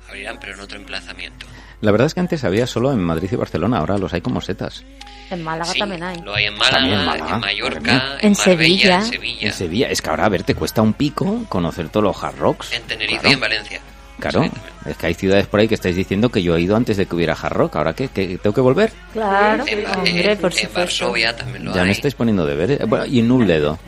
[0.08, 1.44] abrirán, pero en otro emplazamiento.
[1.80, 4.40] La verdad es que antes había solo en Madrid y Barcelona, ahora los hay como
[4.40, 4.84] setas.
[5.30, 6.20] En Málaga Sí, también hay.
[6.20, 8.96] Lo hay en Málaga, También en Mallorca, en, En Marbella, Sevilla.
[8.98, 12.04] en Sevilla, En Sevilla, es que ahora, a ver, te cuesta un pico conocer todos
[12.04, 12.72] los Hard Rocks.
[12.72, 13.28] en Tenerife Claro.
[13.30, 13.80] y en Valencia.
[14.18, 14.44] Claro,
[14.84, 17.06] es que hay ciudades por ahí que estáis diciendo que yo he ido antes de
[17.06, 17.76] que hubiera hard rock.
[17.76, 18.08] ¿Ahora qué?
[18.08, 18.92] ¿Que tengo que volver?
[19.14, 20.78] Claro, En, hombre, en- por en supuesto.
[20.80, 21.92] Varsovia también lo Ya me hay.
[21.92, 22.86] estáis poniendo deberes.
[22.86, 23.78] Bueno, y en Nubledo.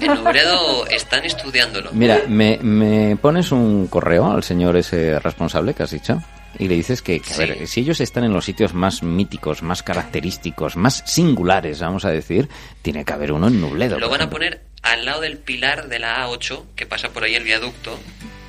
[0.00, 1.90] En Obredo están estudiándolo.
[1.92, 6.22] Mira, me, me pones un correo al señor ese responsable que has dicho
[6.58, 7.40] y le dices que, que, a Sí.
[7.46, 12.10] ver, si ellos están en los sitios más míticos, más característicos, más singulares, vamos a
[12.10, 12.48] decir,
[12.82, 13.98] tiene que haber uno en Nubledo.
[13.98, 17.34] Lo van a poner al lado del pilar de la A8, que pasa por ahí
[17.34, 17.98] el viaducto.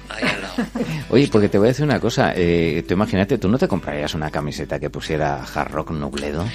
[0.10, 0.54] Ahí al lado.
[1.10, 2.34] Oye, porque te voy a decir una cosa.
[2.36, 6.46] Eh, tú imagínate, tú no te comprarías una camiseta que pusiera Hard Rock Nubledo.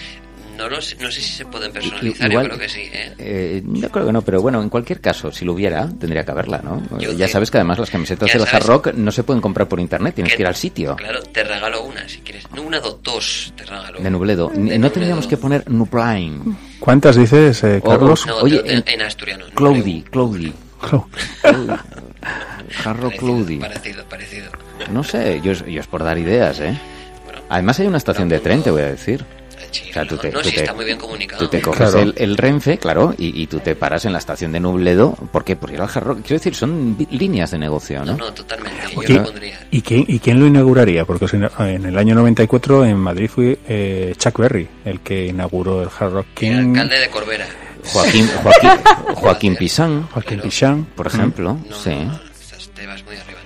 [0.57, 2.83] No, lo sé, no sé si se pueden personalizar, Igual- yo creo que sí.
[2.93, 3.15] ¿eh?
[3.19, 6.31] Eh, yo creo que no, pero bueno, en cualquier caso, si lo hubiera, tendría que
[6.31, 6.83] haberla, ¿no?
[6.99, 9.41] Yo ya que- sabes que además las camisetas del sabes- Hard Rock no se pueden
[9.41, 12.45] comprar por internet, tienes Que- que ir al sitio Claro, te regalo una si quieres.
[12.55, 14.01] No una, do- dos te regalo.
[14.01, 14.49] de Nubledo.
[14.49, 14.91] De no Nubledo.
[14.91, 16.57] tendríamos que poner Nuplain.
[16.79, 18.27] ¿Cuántas dices, eh, O- Carlos?
[18.27, 19.47] No, Oye, en, en- asturiano.
[19.49, 20.53] no Cloudy, Cloudy.
[20.83, 21.01] Hard
[23.01, 23.57] Rock Parecido, Cloudy.
[23.59, 24.51] parecido, parecido.
[24.91, 26.79] No sé, yo, es- yo es por dar ideas, ¿eh?
[27.25, 29.25] Bueno, Además hay una estación de tren, te voy a decir.
[29.71, 31.43] Sí, O sea, tú no, te- no, tú sí te- está muy bien comunicado.
[31.43, 32.01] Tú te coges Claro.
[32.01, 35.13] el, el Renfe, claro, y, y tú te paras en la estación de Nubledo.
[35.33, 35.57] ¿Por qué?
[35.57, 36.19] Por ir al Hard Rock.
[36.23, 38.19] Quiero decir, son líneas de negocio, No, ¿no?
[38.19, 38.79] no, totalmente.
[38.93, 39.67] Yo Oye, lo pondría.
[39.71, 41.05] ¿y, quién, ¿Y quién lo inauguraría?
[41.05, 45.89] Porque en el año 94 en Madrid fue eh, Chuck Berry el que inauguró el
[45.99, 46.27] Hard Rock.
[46.27, 46.71] El ¿Quién?
[46.71, 47.47] alcalde de Corbera.
[47.83, 48.71] Joaquín, Joaquín,
[49.15, 50.85] Joaquín Pisán, Joaquín Pichán.
[50.95, 51.91] por ejemplo, No, sí.
[51.95, 52.21] no,
[52.75, 53.40] te vas muy arriba.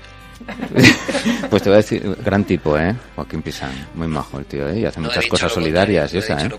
[1.49, 2.95] Pues te voy a decir, gran tipo, ¿eh?
[3.15, 4.81] Joaquín Pisán, muy majo el tío, ¿eh?
[4.81, 6.51] Y hace No muchas cosas solidarias y esa, ¿eh?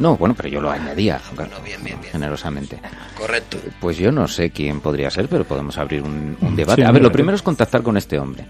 [0.00, 2.12] No, bueno, pero yo lo añadía, Bueno, bien, bien, bien.
[2.12, 2.78] generosamente.
[3.18, 3.58] Correcto.
[3.80, 6.82] Pues yo no sé quién podría ser, pero podemos abrir un, un debate.
[6.82, 8.44] Sí, a ver, lo primero es contactar con este hombre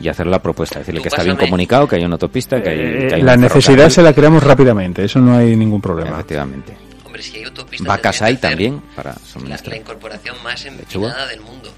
[0.00, 2.70] y hacer la propuesta, decirle Tú que está bien comunicado, que hay una autopista, que
[2.70, 6.12] hay, Eh, que hay la necesidad se la creamos rápidamente, eso no hay ningún problema.
[6.12, 6.76] Efectivamente.
[7.04, 7.86] Hombre, si hay autopistas...
[7.86, 9.76] Vacas hay también para La, la suministrar.
[9.76, 11.70] incorporación más empinada del mundo.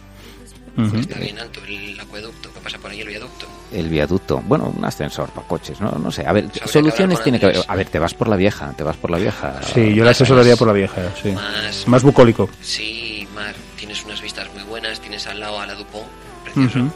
[0.76, 0.96] Ujú.
[0.96, 3.46] Está bien alto el acueducto que pasa por ahí, el viaducto.
[3.72, 6.26] El viaducto, bueno, un ascensor para coches, no, no sé.
[6.26, 7.60] A ver, que soluciones tiene que haber.
[7.68, 9.60] A ver, te vas por la vieja, te vas por la vieja.
[9.74, 11.30] Sí, yo la asesoraría por la vieja, sí.
[11.32, 12.48] Más- Más bucólico.
[12.62, 16.06] Sí, Mar, tienes unas vistas muy buenas, tienes al lado a la Dupont,
[16.44, 16.78] precioso.
[16.78, 16.90] Ujú.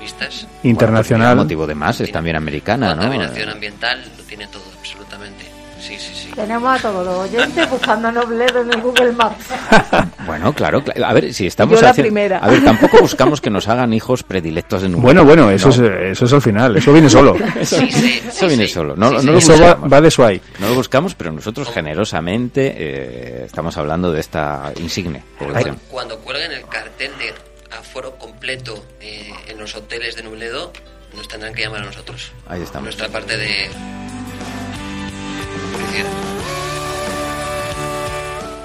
[0.00, 0.46] Vistas.
[0.62, 1.28] Internacional.
[1.28, 3.00] Bueno, pues motivo de más, es también americana, ¿no?
[3.02, 5.43] Contaminación ambiental, lo tiene todo, absolutamente.
[5.86, 6.30] Sí, sí, sí.
[6.34, 9.44] Tenemos a todos los oyentes buscando a Nobledo en el Google Maps.
[10.24, 11.04] Bueno, claro, claro.
[11.04, 12.38] A ver, si estamos Yo la haciendo- primera.
[12.38, 15.02] A ver, tampoco buscamos que nos hagan hijos predilectos de número.
[15.02, 15.74] Bueno, bueno, eso, No.
[15.74, 17.36] es, eso es al final, eso viene solo.
[17.60, 18.72] Eso, Sí, sí, eso sí, viene sí.
[18.72, 18.94] solo.
[18.96, 19.26] No, Sí, no sí.
[19.26, 20.40] lo Eso va, va de Sway.
[20.60, 25.78] No lo buscamos, pero nosotros generosamente eh, estamos hablando de esta insigne población.
[25.90, 27.34] Cuando cuelguen el cartel de
[27.76, 30.72] aforo completo eh, en los hoteles de Nubledo,
[31.14, 32.32] nos tendrán que llamar a nosotros.
[32.48, 32.84] Ahí estamos.
[32.84, 33.68] Nuestra parte de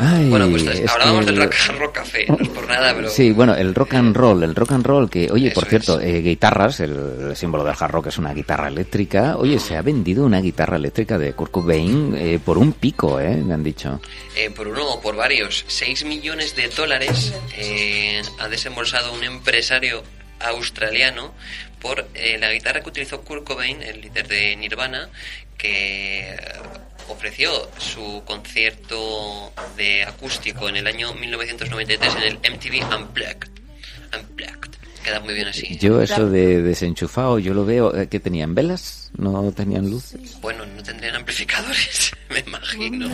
[0.02, 2.94] Ay, Bueno, pues es hablábamos que del el- rock, rock café, no es por nada,
[2.96, 3.10] pero...
[3.10, 6.22] Sí, bueno, el rock and roll, el rock and roll que, oye, por cierto, eh,
[6.22, 9.36] guitarras, el, símbolo del hard rock es una guitarra eléctrica.
[9.36, 13.36] Oye, se ha vendido una guitarra eléctrica de Kurt Cobain eh, por un pico, eh,
[13.36, 14.00] me han dicho.
[14.38, 20.02] Eh, por uno o por varios, 6 millones de dólares eh, ha desembolsado un empresario
[20.40, 21.34] australiano
[21.82, 25.10] por eh, la guitarra que utilizó Kurt Cobain, el líder de Nirvana,
[25.58, 26.38] que eh,
[27.10, 33.50] ofreció su concierto de acústico en el año 1993 en el MTV Unplugged.
[34.18, 34.80] Unplugged.
[35.04, 35.78] Queda muy bien así.
[35.78, 38.54] Yo eso de desenchufado, yo lo veo, eh, ¿qué tenían?
[38.54, 39.10] ¿Velas?
[39.18, 40.38] ¿No tenían luces?
[40.42, 43.08] Bueno, no tendrían amplificadores, me imagino.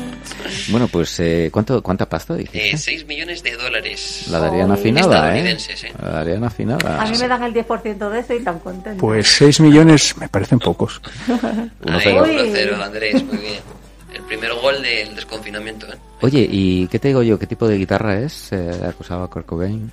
[0.69, 2.71] Bueno, pues, eh, ¿cuánto, ¿cuánta pasta dijiste?
[2.71, 4.25] Eh, 6 millones de dólares.
[4.29, 4.79] La darían Joder.
[4.79, 5.51] afinada, ¿eh?
[5.51, 5.93] ¿eh?
[6.01, 7.01] La darían afinada.
[7.01, 8.99] A mí me dan el 10% de eso y tan contento.
[8.99, 10.99] Pues 6 millones me parecen pocos.
[11.27, 12.23] Uno Ahí, cero.
[12.25, 12.35] Uy.
[12.49, 13.84] 1-0, Andrés, muy bien.
[14.15, 15.97] El primer gol del desconfinamiento, ¿eh?
[16.21, 17.37] Oye, ¿y qué te digo yo?
[17.37, 18.51] ¿Qué tipo de guitarra es?
[18.53, 19.91] Eh, acusaba a Kurt Cobain.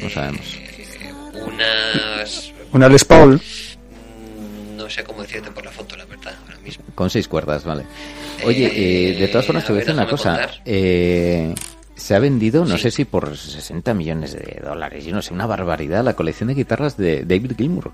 [0.00, 0.54] No sabemos.
[0.54, 1.12] Eh,
[1.46, 2.52] unas...
[2.72, 3.34] Una Les Paul.
[3.36, 6.84] mm, No sé cómo decirte por la foto, la verdad, ahora mismo.
[6.94, 7.84] Con seis cuerdas, vale.
[8.44, 10.48] Oye, Eh, eh, de todas formas te voy a decir una cosa.
[10.64, 11.54] Eh,
[11.94, 12.82] se ha vendido, no Sí.
[12.84, 16.54] sé si por 60 millones de dólares, yo no sé, una barbaridad, la colección de
[16.54, 17.92] guitarras de David Gilmour,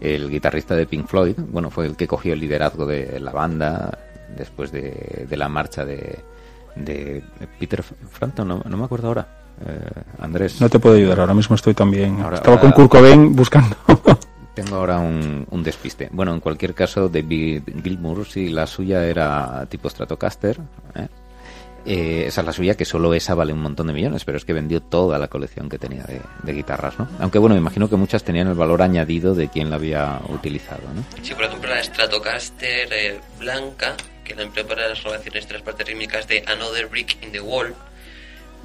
[0.00, 1.34] el guitarrista de Pink Floyd.
[1.38, 3.98] Bueno, fue el que cogió el liderazgo de la banda
[4.36, 6.18] después de, de la marcha de,
[6.76, 7.22] de
[7.58, 9.28] Peter Frampton, no, no me acuerdo ahora.
[9.66, 10.60] Eh, Andrés.
[10.60, 12.20] No te puedo ayudar, ahora mismo estoy también.
[12.20, 13.76] Ahora- Estaba ahora- con Kurt Cobain buscando.
[14.54, 16.08] Tengo ahora un, un despiste.
[16.12, 20.58] Bueno, en cualquier caso, David Gilmour, sí, la suya era tipo Stratocaster.
[20.96, 21.06] ¿eh?
[21.86, 24.44] Eh, esa es la suya, que solo esa vale un montón de millones, pero es
[24.44, 27.06] que vendió toda la colección que tenía de, de guitarras, ¿no?
[27.20, 30.82] Aunque bueno, me imagino que muchas tenían el valor añadido de quien la había utilizado,
[30.94, 31.02] ¿no?
[31.22, 33.94] Sí, por ejemplo, la Stratocaster eh, blanca,
[34.28, 37.40] que la empleó para las grabaciones de las partes rítmicas de Another Brick in the
[37.40, 37.74] Wall,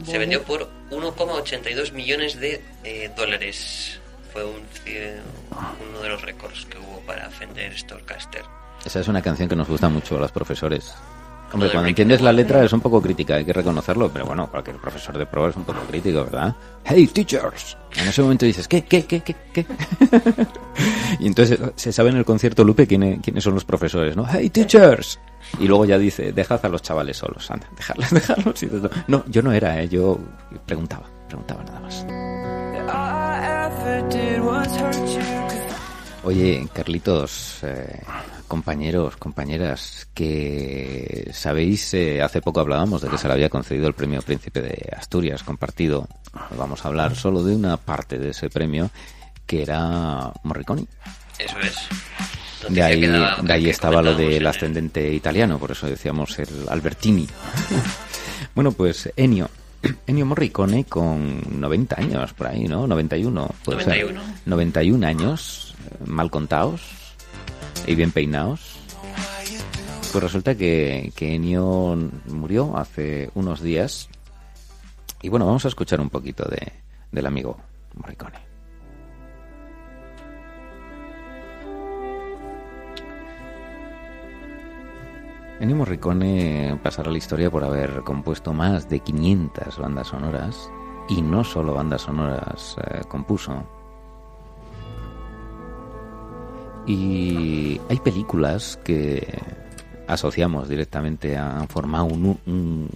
[0.06, 4.00] se vendió por 1,82 millones de eh, dólares.
[4.32, 4.62] fue un,
[5.90, 8.44] uno de los récords que hubo para Fender Storecaster.
[8.84, 10.94] Esa es una canción que nos gusta mucho a los profesores.
[11.54, 14.78] Hombre, cuando entiendes la letra es un poco crítica, hay que reconocerlo, pero bueno, cualquier
[14.78, 16.56] profesor de prueba es un poco crítico, ¿verdad?
[16.84, 17.78] Hey, teachers.
[17.96, 19.66] En ese momento dices, ¿qué, qué, qué, qué, qué?
[21.20, 24.26] y entonces se sabe en el concierto Lupe quién- quiénes son los profesores, ¿no?
[24.28, 25.20] Hey, teachers.
[25.60, 28.66] Y luego ya dice, dejad a los chavales solos, anda, dejadlos, dejadlos.
[29.08, 29.88] No, yo no era, ¿eh?
[29.88, 30.18] yo
[30.66, 32.04] preguntaba, preguntaba nada más.
[36.24, 38.02] Oye, Carlitos, eh,
[38.48, 43.94] compañeros, compañeras, que sabéis, eh, hace poco hablábamos de que se le había concedido el
[43.94, 46.08] premio Príncipe de Asturias compartido.
[46.58, 48.90] Vamos a hablar solo de una parte de ese premio,
[49.46, 50.86] que era Morricone.
[51.38, 51.76] Eso es.
[52.70, 56.48] De ahí, de ahí estaba lo del en el- ascendente italiano, por eso decíamos el
[56.70, 57.28] Albertini.
[58.56, 59.50] bueno, pues Ennio.
[60.08, 62.88] Ennio Morricone con 90 años por ahí, ¿no?
[62.88, 64.22] 91, puede 91.
[64.24, 64.34] ser.
[64.46, 65.73] 91 años,
[66.06, 66.82] mal contados
[67.88, 68.78] y bien peinados.
[70.12, 71.40] Pues resulta que, que
[72.28, 74.10] murió hace unos días.
[75.22, 76.72] Y bueno, vamos a escuchar un poquito de,
[77.12, 77.58] del amigo
[77.96, 78.54] Morricone.
[85.60, 90.70] Ennio Morricone pasará la historia por haber compuesto más de 500 bandas sonoras
[91.08, 93.64] y no solo bandas sonoras eh, compuso.
[96.86, 99.26] Y hay películas que
[100.08, 102.90] asociamos directamente a formar un, un,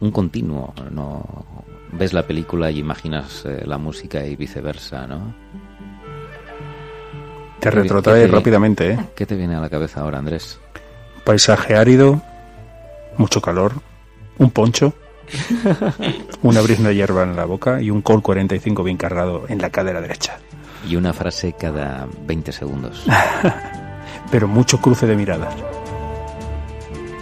[0.00, 1.24] un continuo, ¿no?
[1.92, 5.34] Ves la película y imaginas eh, la música y viceversa, ¿no?
[7.60, 8.98] Te ¿Qué- retrotrae rápidamente, ¿eh?
[9.14, 10.60] ¿Qué te viene a la cabeza ahora, Andrés?
[11.24, 12.20] Paisaje árido,
[13.16, 13.72] mucho calor,
[14.38, 14.92] un poncho,
[16.42, 19.70] una brizna de hierba en la boca y un Col 45 bien cargado en la
[19.70, 20.38] cadera derecha.
[20.88, 23.04] Y una frase cada 20 segundos.
[24.30, 25.54] Pero mucho cruce de miradas.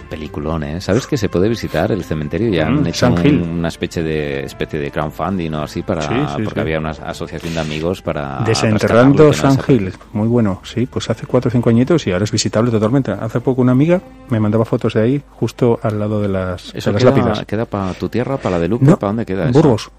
[0.09, 0.79] Peliculón, ¿eh?
[0.81, 2.49] ¿Sabes que se puede visitar el cementerio?
[2.53, 6.03] Ya han Mm, hecho San un- una especie de especie de crowdfunding o así para
[6.03, 6.59] Sí, sí, porque sí.
[6.59, 9.91] había una asociación de amigos para Desenterrando San Gil.
[10.13, 13.11] Muy bueno, sí, pues hace 4 o 5 añitos y ahora es visitable totalmente.
[13.11, 13.99] Hace poco una amiga
[14.29, 17.45] me mandaba fotos de ahí, justo al lado de las, Eso de las queda, lápidas.
[17.45, 19.59] queda para tu tierra, para la de Lupe, No, ¿para dónde queda en eso?
[19.61, 19.89] Burgos.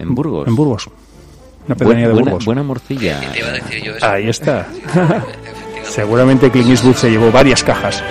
[0.00, 0.48] En Burgos.
[0.48, 0.90] En Burgos.
[1.66, 2.44] Una pedanía de buena, Burgos.
[2.44, 3.20] buena morcilla.
[3.32, 4.06] Te iba a decir yo eso.
[4.06, 4.66] Ahí está.
[5.84, 8.02] Seguramente Clint Eastwood se llevó varias cajas.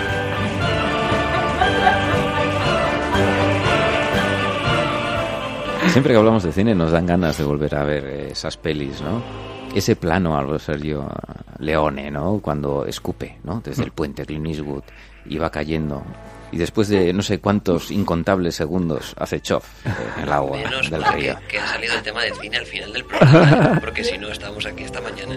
[5.90, 9.22] Siempre que hablamos de cine nos dan ganas de volver a ver esas pelis, ¿no?
[9.76, 11.08] Ese plano al Sergio
[11.60, 12.40] Leone, ¿no?
[12.42, 13.62] Cuando escupe, ¿no?
[13.64, 14.84] Desde el puente Clint Eastwood
[15.26, 16.04] y va cayendo.
[16.54, 20.90] Y después de no sé cuántos incontables segundos hace chof eh, en el agua Menos
[20.90, 21.36] del río.
[21.40, 24.30] que, que ha salido el tema del cine al final del programa, porque si no
[24.30, 25.36] estábamos aquí esta mañana.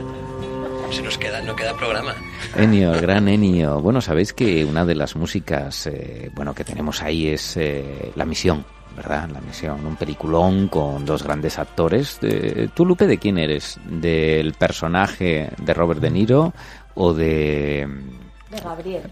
[0.93, 2.15] Se nos queda, no queda programa.
[2.55, 3.81] Ennio, el gran Ennio.
[3.81, 8.25] Bueno, sabéis que una de las músicas eh, bueno, que tenemos ahí es eh, La
[8.25, 8.65] Misión,
[8.95, 9.29] ¿verdad?
[9.31, 12.19] La Misión, un peliculón con dos grandes actores.
[12.23, 13.81] Eh, ¿Tú, Lupe, de quién eres?
[13.85, 16.53] ¿Del personaje de Robert De Niro
[16.95, 17.89] o de...
[18.51, 19.11] De Gabriel.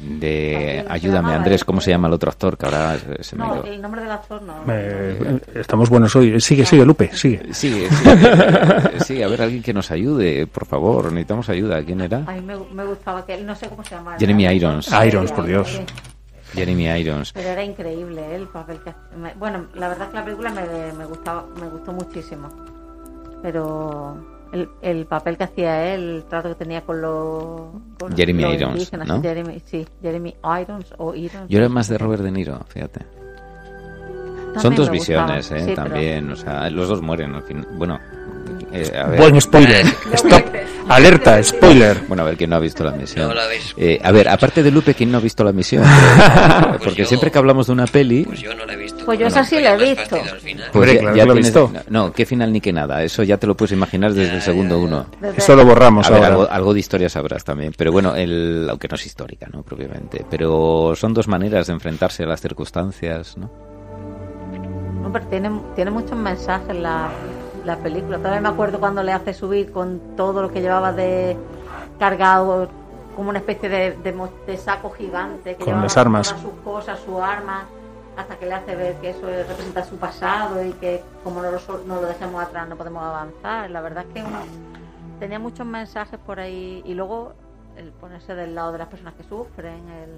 [0.00, 1.64] De ayúdame, Andrés.
[1.64, 2.56] ¿cómo se llama el otro actor?
[2.56, 3.64] Que ahora se- me ha No, ido.
[3.64, 4.54] el nombre del actor no.
[4.68, 6.40] Eh, estamos buenos hoy.
[6.40, 7.52] Sigue, sigue, Lupe, sigue.
[7.52, 11.82] Sigue, sigue, sigue, a ver, alguien que nos ayude, por favor, necesitamos ayuda.
[11.84, 12.18] ¿Quién era?
[12.26, 14.16] A mí me, me gustaba que él, no sé cómo se llama.
[14.18, 14.88] Jeremy Irons.
[15.06, 15.80] Irons, por Dios.
[16.54, 17.32] Jeremy Irons.
[17.32, 18.36] Pero era increíble ¿eh?
[18.36, 21.68] el papel que me- Bueno, la verdad es que la película me, me gustaba, me
[21.68, 22.48] gustó muchísimo.
[23.42, 24.16] Pero
[24.52, 27.60] el, el papel que hacía él, el trato que tenía con los
[27.98, 29.22] con Jeremy los Irons, ¿no?
[29.22, 31.48] Jeremy, sí, Jeremy Irons o Irons.
[31.48, 33.00] Yo era más de Robert De Niro, fíjate.
[34.54, 35.58] También Son dos visiones, ¿eh?
[35.60, 37.66] sí, pero- También, o sea, los dos mueren al final.
[37.72, 37.98] Bueno,
[38.72, 39.20] eh, a ver.
[39.20, 39.84] Buen spoiler.
[40.14, 40.42] Stop.
[40.88, 42.00] Alerta, spoiler.
[42.08, 43.28] Bueno, a ver quién no ha visto la misión.
[43.28, 43.42] No la
[43.76, 45.84] Eh, a ver, aparte de Lupe, ¿quién no ha visto la misión?
[46.68, 48.64] Pues Porque yo- siempre que hablamos de una peli, Pues yo no.
[49.08, 50.16] Pues yo esa sí la he más visto.
[50.70, 51.72] pues ya, claro ya que lo he tienes- visto.
[51.88, 53.02] No, qué final ni qué nada.
[53.02, 54.86] Eso ya te lo puedes imaginar desde el segundo ya, ya.
[54.86, 55.06] uno.
[55.18, 56.28] Desde- Eso lo borramos A ver, ahora.
[56.34, 57.72] algo, algo de historia sabrás también.
[57.74, 59.62] Pero bueno, el, aunque no es histórica, ¿no?
[59.62, 60.26] Propiamente.
[60.28, 63.50] Pero son dos maneras de enfrentarse a las circunstancias, ¿no?
[65.02, 67.08] No, pero tiene, tiene muchos mensajes la,
[67.64, 68.18] la película.
[68.18, 71.34] Todavía me acuerdo cuando le hace subir con todo lo que llevaba de
[71.98, 72.68] cargado,
[73.16, 74.14] como una especie de, de,
[74.46, 75.56] de saco gigante.
[75.56, 76.28] Que Con las armas.
[76.28, 77.64] sus cosas, su arma,
[78.18, 81.58] hasta que le hace ver que eso representa su pasado y que como no lo,
[81.86, 83.70] no lo dejemos atrás no podemos avanzar.
[83.70, 87.32] La verdad es que un- tenía muchos mensajes por ahí y luego
[87.76, 90.10] el ponerse del lado de las personas que sufren, el...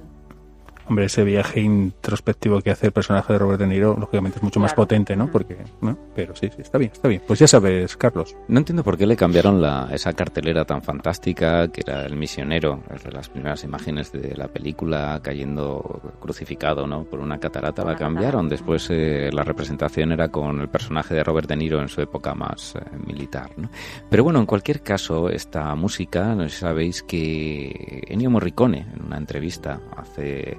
[0.90, 4.58] Hombre, ese viaje introspectivo que hace el personaje de Robert De Niro, lógicamente es mucho
[4.58, 5.30] más potente, ¿no?
[5.30, 5.96] Porque, ¿no?
[6.16, 7.22] Pero sí, sí, está bien, está bien.
[7.24, 8.34] Pues ya sabes, Carlos.
[8.48, 12.82] No entiendo por qué le cambiaron la, esa cartelera tan fantástica que era el misionero,
[13.12, 17.04] las primeras imágenes de la película cayendo crucificado ¿no?
[17.04, 17.84] por una catarata.
[17.84, 18.48] La cambiaron.
[18.48, 22.34] Después eh, la representación era con el personaje de Robert De Niro en su época
[22.34, 23.52] más eh, militar.
[23.56, 23.70] ¿no?
[24.10, 29.04] Pero bueno, en cualquier caso, esta música, no sé si sabéis que Ennio Morricone, en
[29.06, 30.58] una entrevista hace,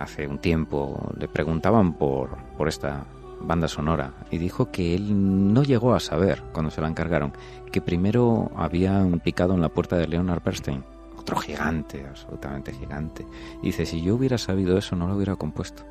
[0.00, 3.04] hace un tiempo, le preguntaban por, por esta
[3.40, 7.32] banda sonora y dijo que él no llegó a saber cuando se la encargaron
[7.70, 10.82] que primero habían picado en la puerta de Leonard Bernstein,
[11.16, 13.24] otro gigante, absolutamente gigante.
[13.62, 15.84] Dice, si yo hubiera sabido eso no lo hubiera compuesto.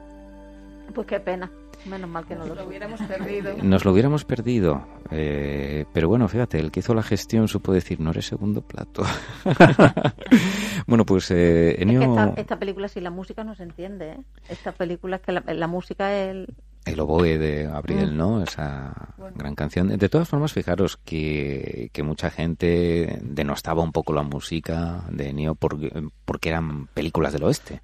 [0.94, 1.50] Pues qué pena.
[1.86, 3.54] Menos mal que no lo, Lo hubiéramos perdido.
[3.64, 4.86] Nos lo hubiéramos perdido.
[5.12, 9.04] eh, pero bueno, fíjate, el que hizo la gestión supo decir, no eres segundo plato.
[10.88, 12.02] bueno, pues eh, Es que Ennio...
[12.02, 14.12] esta, esta película sin la música no se entiende.
[14.12, 14.18] ¿eh?
[14.50, 16.56] Esta película es que la, la música es el...
[16.86, 18.18] El oboe de Gabriel, Mm.
[18.18, 18.42] ¿no?
[18.42, 19.90] Esa gran canción.
[19.90, 25.56] De todas formas, fijaros que, que mucha gente denostaba un poco la música de Ennio
[25.56, 25.92] porque,
[26.26, 27.82] porque eran películas del oeste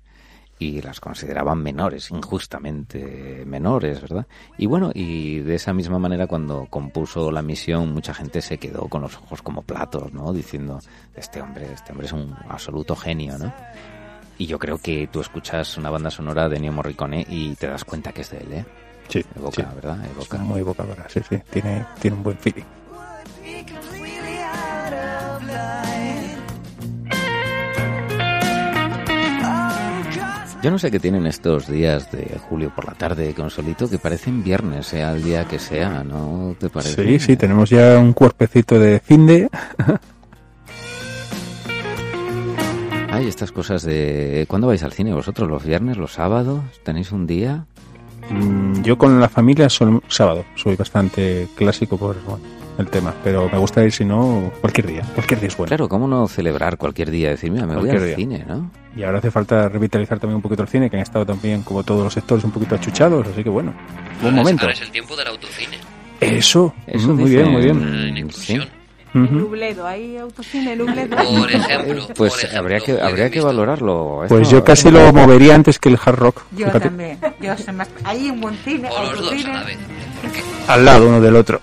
[0.57, 4.25] y las consideraban menores, injustamente menores, ¿verdad?
[4.57, 8.87] Y bueno, y de esa misma manera cuando compuso La Misión, mucha gente se quedó
[8.87, 10.31] con los ojos como platos, ¿no?
[10.31, 10.79] Diciendo,
[11.15, 13.53] este hombre, este hombre es un absoluto genio, ¿no?
[14.37, 17.85] Y yo creo que tú escuchas una banda sonora de Ennio Morricone y te das
[17.85, 18.65] cuenta que es de él, ¿eh?
[19.07, 19.75] Sí, Evoca, sí.
[19.75, 20.05] ¿verdad?
[20.05, 20.37] Evoca.
[20.37, 21.37] Muy evocadora, sí, sí.
[21.49, 22.63] Tiene, tiene un buen feeling.
[30.65, 34.43] Yo no sé qué tienen estos días de julio por la tarde, Consolito, que parecen
[34.43, 37.05] viernes, sea el día que sea, ¿no te parece?
[37.05, 39.47] Sí, sí, tenemos ya un cuerpecito de finde.
[43.11, 44.45] Hay estas cosas de...
[44.47, 45.47] ¿Cuándo vais al cine vosotros?
[45.47, 46.63] ¿Los viernes, los sábados?
[46.83, 47.67] ¿Tenéis un día?
[48.31, 50.45] Mm, Yo con la familia solo sábado.
[50.55, 52.43] Soy bastante clásico por bueno,
[52.77, 53.13] el tema.
[53.23, 55.01] Pero me gusta ir, si no, cualquier día.
[55.13, 55.67] Cualquier día es bueno.
[55.69, 57.29] Claro, ¿cómo no celebrar cualquier día?
[57.29, 58.15] Decir, mira, me voy Cualquier al día.
[58.15, 58.71] cine, ¿no?
[58.95, 61.83] Y ahora hace falta revitalizar también un poquito el cine, que han estado también, como
[61.83, 63.27] todos los sectores, un poquito achuchados.
[63.27, 63.73] Así que bueno,
[64.21, 64.61] buen Ahora es- momento.
[64.63, 65.77] Ahora es el tiempo del autocine.
[66.21, 67.81] Eso, Eso mm, muy bien, muy bien.
[68.07, 68.67] En inclusión.
[69.13, 69.33] Ujú.
[69.33, 71.15] Nubledo, hay autocine Nubledo.
[71.15, 74.25] Por ejemplo, Pues por ejemplo, habría que habría que valorarlo.
[74.27, 76.41] Pues Esto- yo casi lo movería antes que el hard rock.
[76.51, 76.79] Yo fíjate.
[76.81, 77.17] también.
[77.41, 77.87] Yo soy más.
[78.03, 79.77] Hay un buen cine, O los dos a la vez.
[80.67, 81.61] Al lado uno del otro.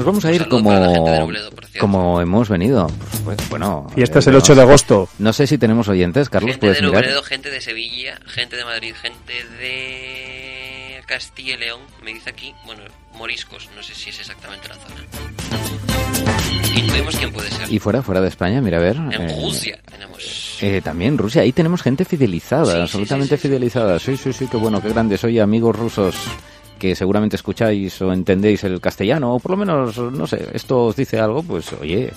[0.00, 2.86] Nos vamos a ir de como, Robledo, como hemos venido.
[3.22, 3.86] Pues, pues, bueno.
[3.94, 5.10] Fiesta es eh, el 8 de agosto.
[5.18, 7.02] No sé si tenemos oyentes, Carlos, Gente puedes de mirar.
[7.02, 12.54] Nubledo, gente de Sevilla, gente de Madrid, gente de Castilla y León, me dice aquí,
[12.64, 12.80] bueno,
[13.12, 15.04] Moriscos, no sé si es exactamente la zona.
[16.74, 17.70] Intuimos quién puede ser.
[17.70, 18.96] Y fuera, fuera de España, mira a ver.
[18.96, 20.58] En eh, Rusia tenemos.
[20.62, 23.48] eh, también Rusia, ahí tenemos gente fidelizada, Sí, sí, absolutamente sí, sí, sí.
[23.48, 23.98] fidelizada.
[23.98, 25.22] Sí, sí, sí, qué bueno, qué grandes.
[25.24, 26.14] Oye, amigos rusos
[26.80, 30.96] que seguramente escucháis o entendéis el castellano, o por lo menos, no sé, esto os
[30.96, 32.10] dice algo, pues oye,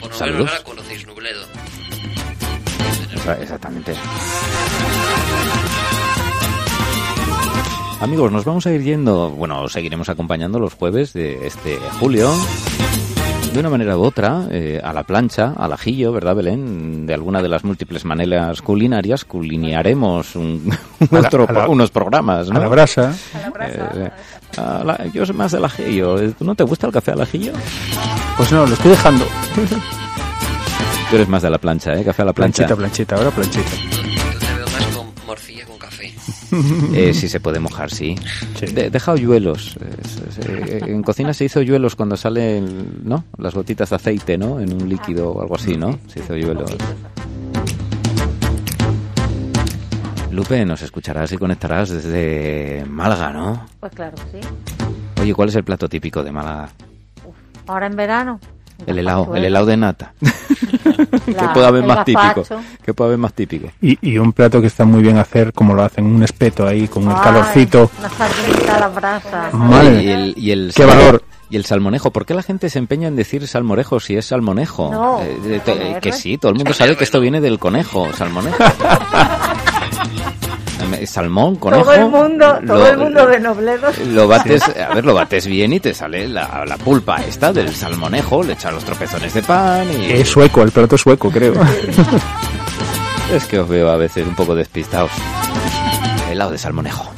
[0.00, 1.44] Por lo menos ahora conocéis Nubledo.
[3.40, 3.94] Exactamente.
[8.00, 12.32] Amigos, nos vamos a ir yendo, bueno, os seguiremos acompañando los jueves de este julio,
[13.58, 17.06] de una manera u otra, eh, a la plancha, al ajillo, ¿verdad, Belén?
[17.06, 21.90] De alguna de las múltiples maneras culinarias, culinearemos un- A la- otro- a la- unos
[21.90, 22.56] programas, ¿no?
[22.58, 23.14] A la brasa.
[23.60, 24.10] Eh,
[24.56, 26.32] a la- yo soy más del ajillo.
[26.32, 27.52] ¿Tú no te gusta el café al ajillo?
[28.36, 29.24] Pues no, lo estoy dejando.
[31.10, 32.04] Tú eres más de la plancha, ¿eh?
[32.04, 32.66] Café a la plancha.
[32.66, 33.97] Planchita, planchita, ahora planchita.
[36.94, 38.16] Eh, si se puede mojar, sí.
[38.74, 39.76] De- deja hoyuelos.
[40.46, 43.24] Eh, en cocina se hizo hoyuelos cuando salen, ¿no?
[43.38, 44.60] Las gotitas de aceite, ¿no?
[44.60, 45.98] En un líquido o algo así, ¿no?
[46.08, 46.74] Se hizo hoyuelos.
[50.30, 53.66] Lupe, nos escucharás y conectarás desde Málaga, ¿no?
[53.80, 54.38] Pues claro, sí.
[55.20, 56.68] Oye, ¿cuál es el plato típico de Málaga?
[57.66, 58.40] Ahora en verano.
[58.86, 60.12] El helado, el helado de nata.
[61.26, 62.44] ¿Qué La- puede haber más típico?
[62.84, 63.68] ¿Qué puede haber más típico?
[63.82, 66.86] Y, y un plato que está muy bien hacer, como lo hacen, un espeto ahí,
[66.88, 67.90] con el Ay, calorcito.
[67.98, 69.50] Una sardinita a la brasa.
[69.52, 70.02] Madre.
[70.02, 71.22] Y el, y el Qué valor.
[71.50, 72.10] Y el salmonejo.
[72.10, 74.90] ¿Por qué la gente se empeña en decir salmorejo si es salmonejo?
[74.92, 78.56] No, Eh, te- que sí, todo el mundo sabe que esto viene del conejo, salmonejo.
[81.00, 81.84] Em, Salmón, conejo.
[81.84, 83.88] todo el mundo, todo lo- el mundo de Nobledo.
[84.12, 87.74] Lo bates, a ver, lo bates bien y te sale la, la pulpa esta del
[87.74, 90.12] salmonejo, le echas los tropezones de pan y...
[90.12, 91.54] Es sueco, el plato es sueco, creo.
[93.32, 95.10] Es que os veo a veces un poco despistados.
[96.30, 97.10] Helado de salmonejo.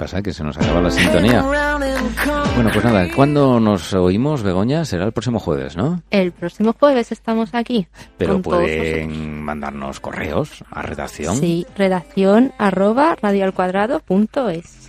[0.00, 0.22] Pasa?
[0.22, 1.42] Que se nos acaba la sintonía.
[1.42, 4.86] Bueno, pues nada, ¿cuándo nos oímos, Begoña?
[4.86, 6.02] Será el próximo jueves, ¿no?
[6.10, 7.86] El próximo jueves estamos aquí.
[8.16, 11.36] Pero pueden mandarnos correos a redacción.
[11.36, 14.88] Sí, redacción arroba radioalcuadrado.es.